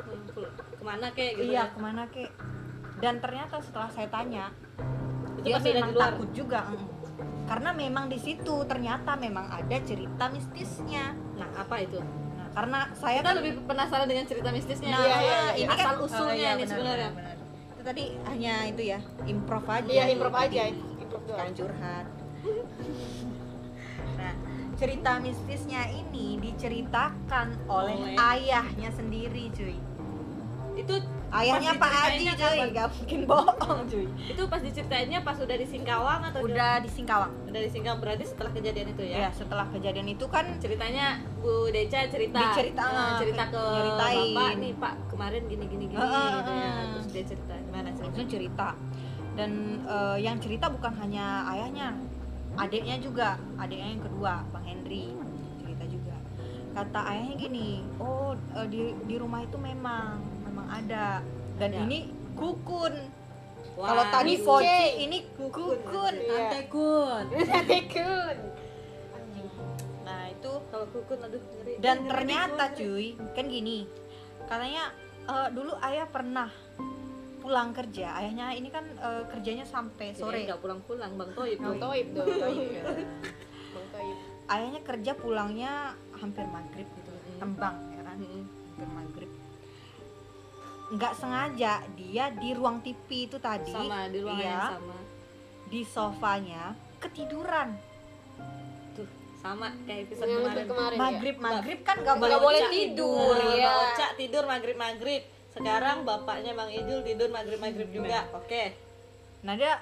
[0.00, 1.72] ke mana kek gitu iya ya?
[1.76, 2.32] ke mana kek
[2.98, 4.50] dan ternyata setelah saya tanya
[5.44, 6.88] Itu dia memang takut juga mm.
[7.46, 12.00] karena memang di situ ternyata memang ada cerita mistisnya nah apa itu
[12.34, 15.64] nah karena saya kita kan lebih penasaran dengan cerita mistisnya nah Iya, iya, iya.
[15.68, 17.36] ini kan asal usulnya oh, iya, ini benar, sebenarnya benar, benar.
[17.68, 20.62] itu tadi hanya itu ya improv aja Iya, improv aja.
[20.72, 21.38] Improv doang.
[21.38, 22.06] kan curhat
[24.78, 29.74] cerita mistisnya ini diceritakan oleh, Oleh- ayahnya sendiri cuy.
[30.78, 30.94] Itu
[31.28, 32.38] ayahnya Pak Haji cuy.
[32.38, 32.68] kapan?
[32.70, 34.06] gak mungkin bohong cuy.
[34.24, 37.34] Itu pas diceritainnya pas udah di Singkawang atau udah di Singkawang.
[37.44, 41.66] Udah di Singkawang berarti setelah kejadian itu ya, ya setelah kejadian itu kan ceritanya Bu
[41.68, 42.38] Deca cerita.
[42.38, 44.18] Dicerita, Nah, cerita ke nyeritain.
[44.30, 48.18] bapak nih pak kemarin gini gini gini Heeh, gitu ya terus dia cerita gimana cerita
[48.24, 48.68] cerita.
[49.34, 49.50] Dan
[49.82, 51.98] eh, yang cerita bukan hanya ayahnya
[52.58, 55.04] adiknya juga adiknya yang kedua bang Henry
[55.56, 56.16] cerita juga
[56.74, 61.22] kata ayahnya gini oh eh, di di rumah itu memang memang ada
[61.56, 61.82] dan Ya.
[61.82, 61.98] ini
[62.34, 62.94] kukun
[63.74, 66.34] Wah, kalau tadi Foci ini kukun Iya.
[66.40, 67.24] Antekun.
[67.70, 68.36] Tekun.
[70.02, 72.78] nah itu kalau kukun aduh ngeri dan Ngeri, ternyata ngeri.
[72.78, 73.78] cuy kan gini
[74.44, 74.84] katanya
[75.24, 76.50] eh, dulu ayah pernah
[77.48, 81.80] pulang kerja ayahnya ini kan eh, kerjanya sampai Jadi sore nggak pulang-pulang bang Toib Bang.
[81.80, 82.28] Toib dong.
[83.72, 84.16] Bang Toib.
[84.46, 85.72] ayahnya kerja pulangnya
[86.14, 87.38] hampir maghrib gitu Mm-mm.
[87.38, 88.44] tembang ya kan Mm-mm.
[88.44, 89.30] hampir maghrib
[90.88, 94.96] nggak sengaja dia di ruang TV itu tadi sama di ruangan iya, yang sama
[95.66, 96.62] di sofanya
[96.98, 97.68] ketiduran
[98.92, 101.00] tuh sama kayak episode Yang kemarin kemarin ya.
[101.02, 104.08] maghrib maghrib kan nggak boleh boleh tidur, Nah, ya.
[104.16, 105.22] Tidur maghrib maghrib
[105.58, 108.62] sekarang bapaknya Bang Ijul tidur maghrib maghrib juga oke
[109.42, 109.78] nah dia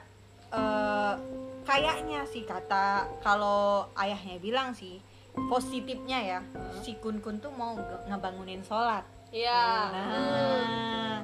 [0.51, 1.15] eh,
[1.63, 4.99] kayaknya sih kata kalau ayahnya bilang sih
[5.37, 6.39] positifnya ya
[6.81, 9.91] si kun kun tuh mau nge- ngebangunin sholat Iya.
[9.91, 11.19] Nah,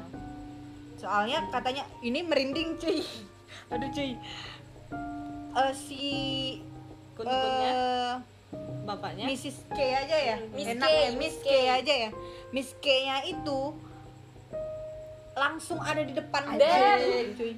[0.99, 2.99] soalnya katanya ini merinding cuy.
[3.73, 4.19] Aduh cuy.
[5.53, 6.03] Eh, si
[7.15, 8.13] kun-kunnya eh,
[8.83, 9.71] bapaknya Mrs.
[9.71, 10.37] K aja ya.
[10.51, 11.47] Miss Enak K, ya, Miss K.
[11.47, 11.51] K.
[11.79, 12.11] aja ya.
[12.51, 13.61] Miss K-nya itu
[15.35, 17.01] langsung ada di depan muka Damn.
[17.01, 17.53] cuy, cuy.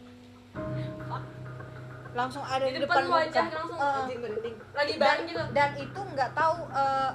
[2.14, 3.16] Langsung ada di, Di depan muka.
[3.18, 3.74] wajah langsung.
[3.76, 5.42] Eh, anjing merinding Lagi dan, bareng gitu.
[5.50, 7.10] dan itu nggak tahu eh,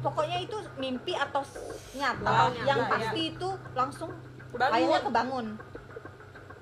[0.00, 1.42] pokoknya itu mimpi atau
[1.92, 2.88] nyata Oh, nyata, yang ya.
[2.88, 4.10] pasti itu langsung
[4.52, 4.70] Bangun.
[4.72, 5.46] ayahnya kebangun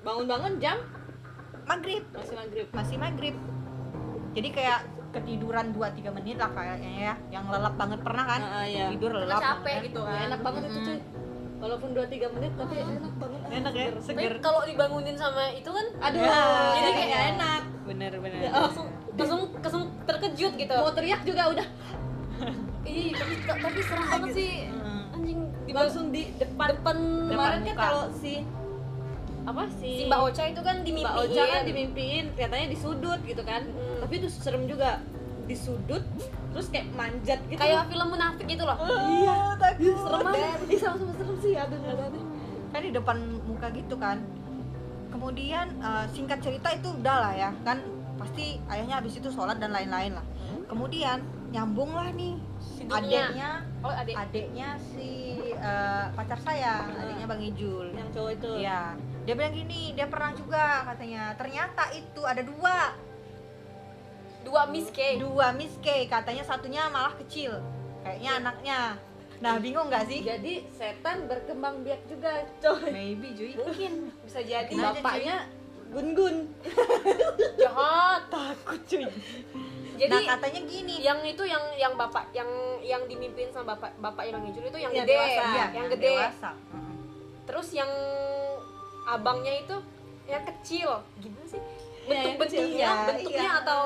[0.03, 0.77] bangun-bangun jam
[1.63, 3.35] maghrib masih maghrib masih maghrib
[4.33, 4.79] jadi kayak
[5.13, 8.89] ketiduran 2-3 menit lah kayaknya ya yang lelap banget pernah kan Ah, ah, iya.
[8.89, 9.85] tidur Karena lelap capek banget kan.
[9.85, 10.25] gitu Ya, kan.
[10.25, 10.99] enak banget itu cuy
[11.63, 16.19] walaupun 2-3 menit tapi enak banget enak ya seger kalau dibangunin sama itu kan aduh
[16.19, 16.39] Ya.
[16.75, 20.75] jadi kayak nggak enak bener bener langsung langsung langsung terkejut gitu.
[20.75, 21.67] mau teriak juga udah
[22.83, 24.67] Ih, tapi tapi serem banget sih.
[24.67, 25.15] Hmm.
[25.15, 25.39] Anjing
[25.71, 26.97] langsung di depan depan
[27.31, 28.43] kemarin kan kalau si
[29.43, 31.07] apa si si Mbak Ocha itu kan dimimpiin.
[31.07, 34.03] Mbak Ocha kan dimimpiin katanya di sudut gitu kan Hmm.
[34.03, 34.99] tapi itu serem juga
[35.43, 36.03] di sudut
[36.53, 37.59] terus kayak manjat gitu.
[37.59, 38.77] Kayak film munafik gitu loh.
[38.85, 39.35] iya.
[39.57, 39.97] takut.
[39.97, 40.59] Serem banget.
[40.69, 42.23] Ih sama-sama serem sih aduh, aduh.
[42.73, 44.17] kan di depan muka gitu kan.
[45.09, 47.49] Kemudian eh, singkat cerita itu udah lah ya.
[47.65, 47.81] Kan
[48.17, 50.25] pasti ayahnya habis itu sholat dan lain-lain lah.
[50.69, 51.21] Kemudian
[51.53, 52.33] nyambung lah nih
[52.81, 52.97] Hidupnya.
[53.29, 53.51] adiknya
[53.83, 54.15] Oh, adik.
[54.15, 55.11] adiknya si
[55.53, 57.87] eh, pacar saya adiknya bang Ijul.
[57.93, 58.51] Yang cowok itu.
[58.63, 58.81] Iya,
[59.27, 61.35] dia bilang gini, dia pernah juga katanya.
[61.35, 62.75] Ternyata itu ada dua,
[64.43, 65.17] Dua Miss K.
[65.17, 66.07] dua Miss K.
[66.11, 67.57] Katanya satunya malah kecil,
[68.03, 68.79] kayaknya anaknya.
[69.43, 70.23] Nah, bingung nggak sih?
[70.23, 73.51] jadi setan berkembang biak juga coy Maybe cuy.
[73.59, 74.71] Mungkin bisa jadi.
[74.71, 75.51] Bapaknya
[75.91, 76.47] gun-gun
[77.59, 78.21] Jahat.
[78.33, 79.03] Takut cuy.
[79.93, 82.49] Jadi nah katanya gini yang itu yang yang bapak yang
[82.81, 85.43] yang dimimpin sama bapak bapak yang Ijul itu yang Yang gede dewasa.
[85.43, 86.49] Iya, yang gede dewasa.
[87.43, 87.91] Terus yang
[89.03, 89.75] abangnya itu
[90.23, 91.59] yang kecil gimana sih
[92.03, 92.59] Iya, bentuk yang kecil.
[92.59, 93.61] bentuknya Iya, bentuknya iya.
[93.61, 93.81] atau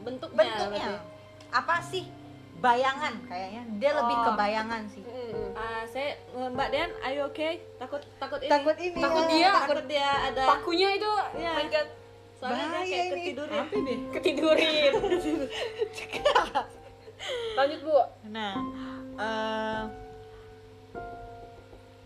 [0.00, 1.52] bentuknya, bentuknya berarti.
[1.52, 2.04] apa sih
[2.56, 4.34] bayangan kayaknya dia lebih ke Oh.
[4.34, 5.52] bayangan sih Mm.
[5.52, 7.60] Ah, saya Mbak Dian, are you okay?
[7.76, 8.50] Takut takut ini.
[8.50, 8.98] Takut ini.
[8.98, 9.50] Takut dia.
[9.54, 11.52] takut dia ada pakunya itu Iya.
[11.54, 11.88] my God,
[12.34, 13.12] soalnya dia kayak ini.
[13.14, 13.60] ketiduran.
[13.60, 13.98] Apa deh?
[14.10, 14.92] ketidurin
[17.54, 18.52] lanjut bu nah
[19.16, 19.82] eh,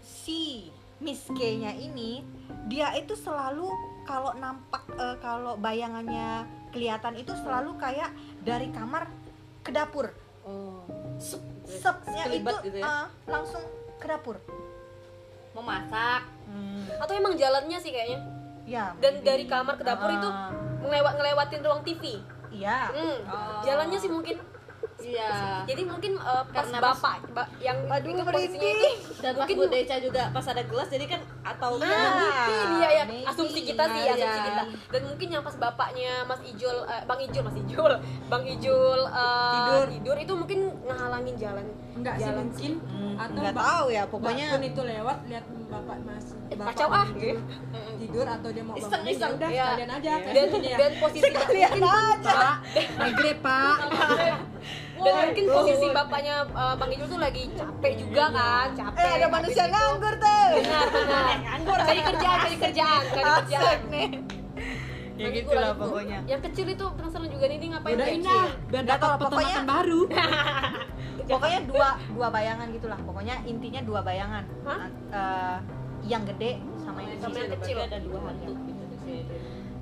[0.01, 0.69] si
[0.99, 2.23] Miss K-nya ini
[2.67, 3.71] dia itu selalu
[4.09, 8.09] kalau nampak eh, kalau bayangannya kelihatan itu selalu kayak
[8.41, 9.05] dari kamar
[9.61, 10.09] ke dapur.
[10.41, 10.81] Oh,
[11.21, 12.89] Sep- sepnya itu gitu ya?
[12.89, 13.61] eh, langsung
[14.01, 14.41] ke dapur.
[15.53, 16.25] Mau masak.
[16.99, 18.25] atau emang jalannya sih kayaknya?
[18.65, 20.29] Ya dan dari kamar ke dapur Ah, itu
[20.83, 22.17] ngelewat ngelewatin ruang TV
[22.49, 22.89] iya.
[22.89, 23.61] Hmm, Oh.
[23.61, 24.41] jalannya sih mungkin.
[24.99, 25.63] Iya.
[25.63, 28.89] jadi mungkin eh, pas Karena pas- bapak ba- yang Aduh, itu posisinya itu.
[29.21, 31.21] Dan pas mungkin Bu Deca juga pas ada gelas jadi kan
[31.51, 31.89] atau Ah,
[32.45, 33.25] mungkin iya ya maybe.
[33.25, 34.47] asumsi kita sih Ah, asumsi iya.
[34.47, 37.93] kita dan mungkin yang pas bapaknya Mas Ijul eh, Bang Ijul Mas Ijul
[38.31, 39.85] Bang Ijul eh, Tidur.
[39.91, 44.03] tidur itu mungkin ngehalangin jalan Enggak sih Jalan mungkin Hmm, atau nggak Mbak- tahu ya
[44.07, 47.07] pokoknya Kun itu lewat lihat bapak mas Eh, bapak kacau ah.
[47.11, 47.37] tidur,
[48.01, 49.21] tidur atau dia mau Iseng, bangun iseng.
[49.23, 49.65] ya udah Iya.
[49.67, 50.17] sekalian aja Iya.
[50.19, 50.77] kayak dan ya.
[50.77, 52.55] dan posisi mungkin Pak,
[52.99, 53.77] negeri Pak.
[54.99, 59.27] dan mungkin posisi bapaknya eh, Bang Ijul tuh lagi capek juga kan capek eh ada
[59.29, 61.38] manusia nganggur tuh benar benar
[61.89, 63.79] cari kerjaan cari kerjaan cari kerjaan.
[63.91, 64.09] nih.
[65.19, 65.85] Ya gitulah lanjut, Bu.
[65.91, 66.19] pokoknya.
[66.31, 70.01] Yang kecil itu penasaran juga nih dia ngapain Udah ah, biar Nggak dapat peternakan baru.
[71.35, 72.99] pokoknya dua dua bayangan gitulah.
[73.03, 74.45] Pokoknya intinya dua bayangan.
[74.63, 74.83] Hah?
[75.11, 75.59] Eh,
[76.07, 77.77] yang gede sama yang Sama kecil yang kecil.
[77.83, 79.23] Ada dua hantu gitu sini.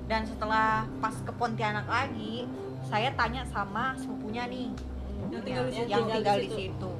[0.07, 2.47] dan setelah pas ke Pontianak lagi
[2.87, 4.73] saya tanya sama sepupunya nih.
[5.29, 5.89] Yang tinggal di situ.
[5.91, 6.91] yang tinggal di situ.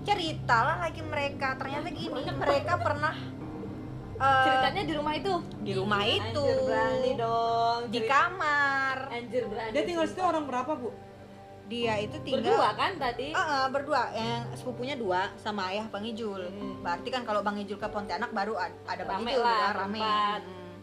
[0.00, 1.54] ceritalah lagi mereka.
[1.60, 3.14] Ternyata gini mereka pernah
[4.20, 5.34] eh, Ceritanya di rumah itu.
[5.60, 7.80] di rumah itu Anjir berani dong.
[7.88, 9.72] di kamar Anjir berani.
[9.72, 10.90] Dia tinggal situ orang berapa, Bu?
[11.66, 13.30] dia itu tinggal berdua kan tadi.
[13.30, 16.42] Eh, eh, berdua yang sepupunya dua sama ayah Bang Ijul.
[16.42, 16.82] Hmm.
[16.82, 19.68] Berarti kan kalau Bang Ijul ke Pontianak baru ad- ada Bang Rame Ijul lah, ya,
[19.72, 20.02] rame.
[20.02, 20.74] Hmm.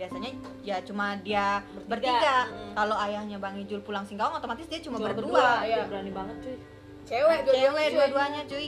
[0.00, 0.30] Biasanya
[0.64, 2.16] ya cuma dia Bertiga.
[2.16, 2.36] bertiga.
[2.48, 2.72] Hmm.
[2.72, 5.60] Kalau ayahnya Bang Ijul pulang Singkawang otomatis dia cuma, Cuma berdua.
[5.60, 5.84] iya.
[5.84, 6.56] Dia berani banget cuy.
[7.04, 8.66] cewek dua-duanya Cewek cuy.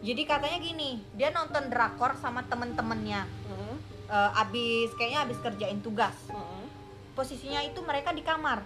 [0.00, 3.28] Jadi katanya gini, dia nonton drakor sama temen-temennya.
[3.28, 3.76] Heeh.
[4.10, 6.16] Eh, abis kayaknya abis kerjain tugas.
[6.28, 6.58] Heeh.
[7.10, 8.64] posisinya itu mereka di kamar.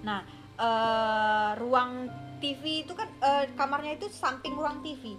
[0.00, 0.24] Nah,
[0.56, 2.08] eh, ruang
[2.40, 5.12] TV itu kan eh, kamarnya itu samping ruang TV.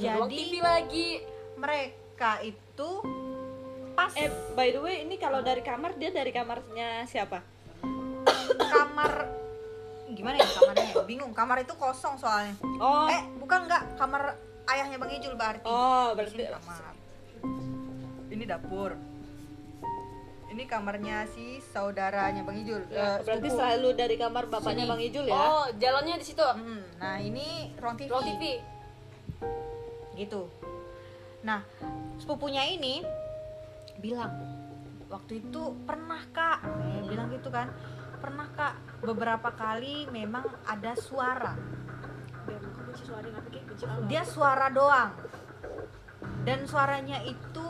[0.00, 1.08] Ruang Jadi TV lagi
[1.60, 2.90] mereka itu
[3.92, 7.44] pas Eh by the way ini kalau dari kamar dia dari kamarnya siapa?
[8.72, 9.12] kamar
[10.12, 10.86] gimana ya kamarnya?
[10.86, 11.02] ya?
[11.04, 11.32] Bingung.
[11.32, 12.54] Kamar itu kosong soalnya.
[12.78, 13.06] Oh.
[13.06, 14.36] Eh, bukan nggak kamar
[14.66, 15.64] ayahnya Bang Ijul berarti.
[15.64, 16.82] Oh, berarti sini kamar.
[18.28, 18.92] Ini dapur.
[20.48, 22.84] Ini kamarnya si saudaranya Bang Ijul.
[22.86, 23.58] Ya, eh, berarti sepupu.
[23.58, 24.90] selalu dari kamar bapaknya Sini.
[24.90, 25.34] Bang Ijul ya.
[25.34, 28.08] oh jalannya di situ Hmm, nah ini ruang TV.
[28.08, 28.44] ruang TV
[30.12, 30.44] gitu
[31.40, 31.64] nah
[32.16, 33.00] sepupunya ini
[33.96, 34.28] bilang
[35.08, 37.72] waktu itu pernah kak Eh, bilang gitu kan
[38.22, 38.74] pernah kak.
[39.02, 41.58] Beberapa kali memang ada suara.
[44.06, 45.10] Dia suara doang.
[46.46, 47.68] Dan suaranya itu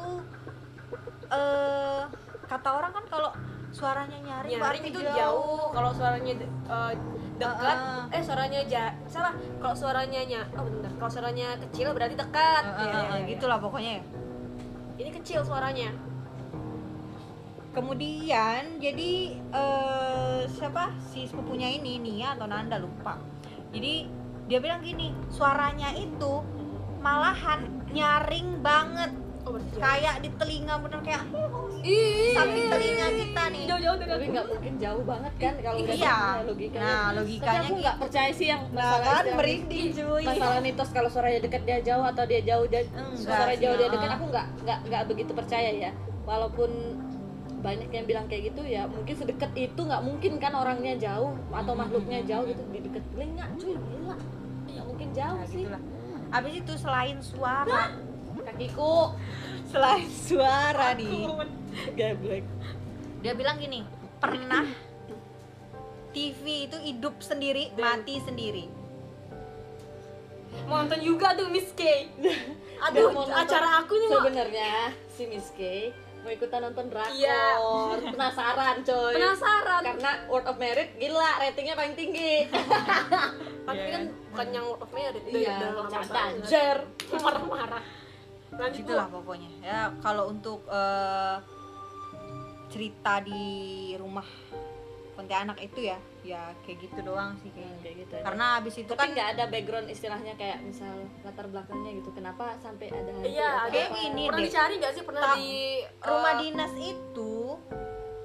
[1.32, 2.04] eh
[2.44, 3.30] kata orang kan kalau
[3.72, 5.72] suaranya nyaring, itu jauh.
[5.72, 6.92] kalau suaranya eh,
[7.40, 8.16] dekat Ah, ah.
[8.16, 9.32] eh suaranya ja salah.
[9.56, 10.92] Kalau suaranya nya oh bentar.
[11.00, 12.62] Kalau suaranya kecil berarti dekat.
[12.68, 13.28] Eh, eh, Iya, eh, iya, iya.
[13.32, 14.04] gitulah pokoknya.
[15.00, 16.11] Ini kecil suaranya
[17.72, 20.92] kemudian jadi eh, siapa?
[21.02, 23.18] Si sepupunya ini Nia atau Nanda lupa.
[23.72, 24.06] Jadi
[24.46, 26.44] dia bilang gini suaranya itu
[27.00, 29.10] malahan nyaring banget.
[29.42, 31.26] Oh kayak di telinga bener kayak
[31.82, 33.64] Ih, samping telinga kita nih.
[33.66, 36.14] Jauh-jauh dari Tapi nggak mungkin jauh banget kan kalau udah Iya.
[36.14, 36.84] sama logikanya.
[36.86, 38.02] Nah, Tapi logikanya aku nggak gitu.
[38.06, 39.34] percaya sih yang nah masalah kan itu.
[39.34, 40.24] merinding cuy.
[40.30, 42.82] Masalah mitos kalau suaranya dekat dia jauh atau dia jauh dia
[43.18, 45.90] suara jauh dia dekat aku nggak nggak nggak begitu percaya ya.
[46.22, 46.70] Walaupun
[47.62, 51.72] banyak yang bilang kayak gitu ya mungkin sedekat itu nggak mungkin kan orangnya jauh atau
[51.78, 52.62] makhluknya jauh gitu.
[52.74, 54.16] Di dekat telinga cuy gila.
[54.66, 55.62] Nggak mungkin jauh nah, sih.
[55.62, 55.82] gitulah.
[56.34, 57.94] Habis itu selain suara.
[58.42, 59.14] Kakiku.
[59.70, 61.30] Selain suara nih.
[61.94, 62.44] Gablek
[63.22, 63.86] dia bilang gini
[64.18, 64.66] pernah
[66.10, 68.66] TV itu hidup sendiri mati sendiri?
[70.68, 72.10] Mau nonton juga tuh Miss K.
[72.90, 74.72] Aduh acara aku nih sebenarnya
[75.14, 77.58] si Miss K mau ikutan nonton drakor Iya.
[78.08, 79.82] penasaran coy Penasaran.
[79.82, 82.46] karena Word of Merit gila ratingnya paling tinggi
[83.66, 84.04] Tapi Iya kan kan?
[84.30, 85.54] bukan yang out of merit Iya,
[86.12, 86.76] anjir.
[87.12, 87.82] Marah-marah.
[88.52, 89.50] Lanjut Gitulah pokoknya.
[89.60, 91.36] Ya kalau untuk eh,
[92.68, 93.44] cerita di
[93.94, 94.26] rumah
[95.12, 97.78] Pontianak itu ya, ya kayak gitu doang sih kayaknya.
[97.78, 98.24] kayak gitu aja.
[98.24, 102.44] Karena abis itu tapi kan nggak ada background istilahnya kayak misal latar belakangnya gitu kenapa
[102.58, 103.96] sampai ada hantu Iya, Kayak apa?
[103.98, 104.44] gini pernah deh.
[104.46, 105.52] dicari nggak sih pernah di
[106.00, 107.32] rumah eh, dinas itu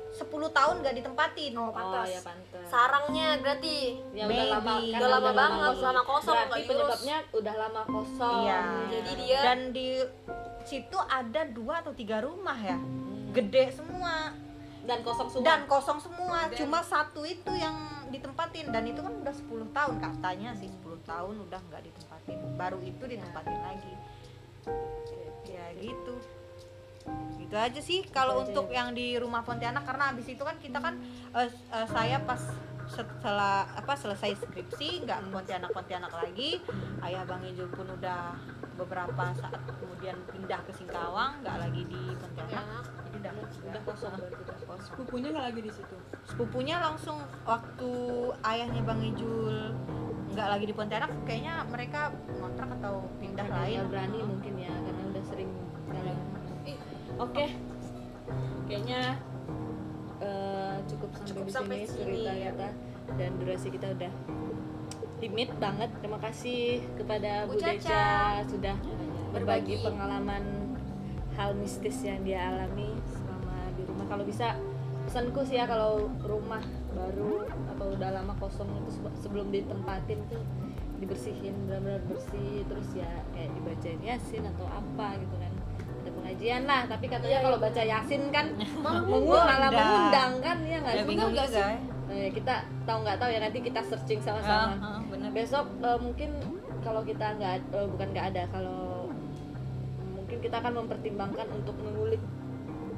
[0.10, 1.52] 10 tahun gak ditempatin.
[1.54, 2.08] Oh, oh pantas.
[2.10, 3.76] ya pantas sarangnya berarti
[4.12, 4.50] ya udah Maybe.
[4.50, 8.60] lama kan Udah lama banget, lama kosong, berarti penyebabnya udah lama kosong Iya.
[8.90, 9.88] Jadi dia- dan di
[10.64, 13.30] situ ada dua atau tiga rumah ya, Hmm.
[13.30, 14.32] gede semua
[14.88, 16.38] dan kosong semua dan kosong semua.
[16.48, 17.76] Dan- Cuma satu itu yang
[18.08, 22.40] ditempatin dan itu kan udah 10 tahun katanya sih 10 tahun udah nggak ditempatin.
[22.56, 23.94] Baru itu ditempatin lagi.
[25.44, 26.16] Ya gitu.
[27.36, 28.84] Gitu aja sih kalau aja untuk ya.
[28.84, 30.96] yang di rumah Pontianak karena habis itu kan kita kan
[31.36, 32.40] eh, eh, saya pas
[32.88, 36.64] setelah apa selesai skripsi nggak Pontianak Pontianak lagi
[37.04, 38.34] ayah Bang Ijul pun udah
[38.80, 42.86] beberapa saat kemudian pindah ke Singkawang nggak lagi di Pontianak.
[43.08, 44.14] Jadi udah udah kosong.
[44.80, 45.96] Sepupunya nggak lagi di situ.
[46.28, 47.92] sepupunya langsung waktu
[48.44, 49.72] ayahnya Bang Ijul
[50.36, 53.84] nggak lagi di Pontianak kayaknya mereka ngontrak atau pindah lain.
[53.84, 55.52] nggak berani mungkin ya karena udah sering
[55.88, 56.14] sekali
[57.18, 57.46] oke.
[58.68, 59.02] Kayaknya
[60.20, 60.57] eh,
[60.88, 62.44] cukup sampai Cukup di sampai sini sini, cerita ya.
[62.50, 62.68] kita
[63.14, 64.12] dan durasi kita udah
[65.18, 66.62] limit banget terima kasih
[66.94, 68.42] kepada Bu, Bu Caca.
[68.46, 68.76] Sudah
[69.32, 69.76] berbagi Berbagi.
[69.84, 70.44] pengalaman
[71.34, 74.58] hal mistis yang dia alami selama di rumah kalau bisa
[75.06, 76.60] pesanku sih ya kalau rumah
[76.92, 80.42] baru atau udah lama kosong itu sebe- sebelum ditempatin tuh
[80.98, 85.54] dibersihin benar-benar bersih terus ya kayak dibacain yasin atau apa gitu kan
[86.38, 90.32] pengajian lah tapi katanya Iya, kalau baca yasin kan mengundang malah mengundang.
[90.40, 90.94] kan ya nggak?
[90.94, 91.46] Ya sih bingung ya
[92.08, 92.54] Eh, kita
[92.88, 94.80] tahu nggak tahu ya nanti kita searching sama-sama.
[94.80, 96.30] Ah, bener besok eh, mungkin
[96.80, 99.12] kalau kita nggak eh, bukan nggak ada kalau
[100.16, 102.22] mungkin kita akan mempertimbangkan untuk mengulik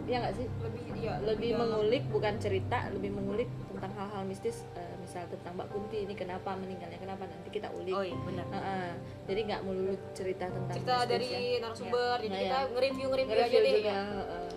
[0.05, 0.45] ya nggak sih?
[0.61, 1.59] Lebih iya lebih dalam.
[1.65, 6.53] mengulik bukan cerita lebih mengulik tentang hal-hal mistis eh, misal tentang Mbak Kunti ini kenapa
[6.53, 8.89] meninggalnya kenapa nanti kita ulik oh iya bener Heeh.
[9.25, 11.57] jadi nggak melulu cerita tentang cerita dari ya.
[11.59, 12.69] narasumber jadi Nah, kita ya.
[12.69, 14.51] nge-review nge-review aja Nge-review deh juga, ya heeh.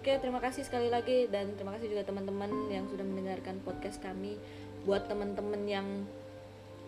[0.00, 4.40] Oke, terima kasih sekali lagi dan terima kasih juga teman-teman yang sudah mendengarkan podcast kami.
[4.80, 6.08] Buat teman-teman yang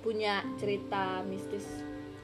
[0.00, 1.66] punya cerita mistis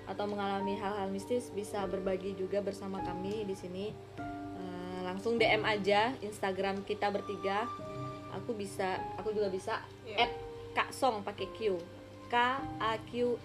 [0.07, 3.93] atau mengalami hal-hal mistis bisa berbagi juga bersama kami di sini.
[4.17, 7.69] Eh, langsung DM aja Instagram kita bertiga.
[8.35, 10.25] Aku bisa, aku juga bisa Iya.
[10.73, 11.77] Kak Song pakai Q.
[12.29, 12.35] K
[12.79, 13.37] A Q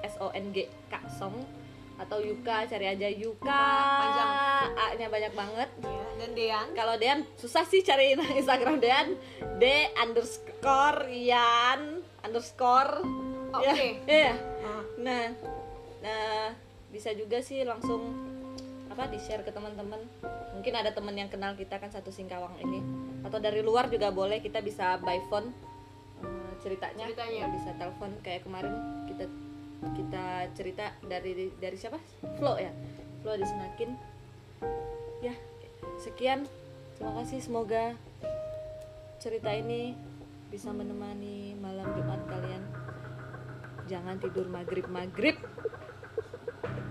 [0.00, 1.36] S O N G Kak Song
[2.00, 3.62] atau Yuka cari aja Yuka
[4.00, 4.30] Panjang.
[4.74, 9.14] A-nya banyak banget Iya, dan Dean kalau Dean susah sih cari Instagram Dean
[9.60, 9.64] D
[9.94, 13.04] underscore Yan underscore
[13.52, 13.88] Oh, ya oke.
[14.08, 14.32] iya.
[14.64, 14.80] Ah.
[14.96, 15.22] nah
[16.00, 16.56] nah
[16.88, 18.00] bisa juga sih langsung
[18.88, 20.00] apa di share ke teman-teman
[20.52, 22.80] mungkin ada teman yang kenal kita kan satu Singkawang ini
[23.20, 25.52] atau dari luar juga boleh kita bisa by phone
[26.62, 27.50] ceritanya, Ceritanya.
[27.50, 28.72] bisa telepon kayak kemarin
[29.10, 29.26] kita
[29.92, 31.98] kita cerita dari dari siapa?
[32.38, 32.70] Flo ya?
[33.20, 33.98] Flo disenakin
[35.20, 35.34] ya
[35.98, 36.46] sekian.
[36.94, 37.98] Terima kasih semoga
[39.18, 39.98] cerita ini
[40.50, 42.62] bisa menemani malam Jumat kalian.
[43.90, 45.36] Jangan tidur maghrib maghrib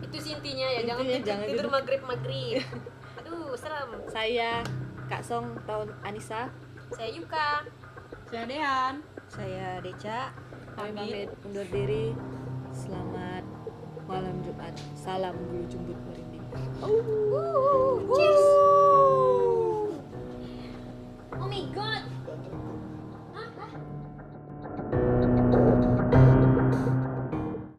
[0.01, 1.55] itu sih intinya ya jangan Intinya tidur, jangan tidur.
[1.55, 1.71] tidur.
[1.71, 2.63] maghrib maghrib
[3.15, 3.89] aduh serem.
[4.11, 4.51] Saya
[5.07, 6.51] Kak Song tahun Anissa.
[6.91, 7.63] Saya Yuka.
[8.27, 8.99] Saya Dean.
[9.31, 10.35] Saya Deca
[10.75, 12.11] kami pamit undur diri.
[12.75, 13.47] Selamat
[14.03, 14.75] malam Jumat.
[14.91, 16.43] Salam bulu jumbut merinding.
[18.11, 18.45] Cheers.
[21.39, 22.03] Oh my god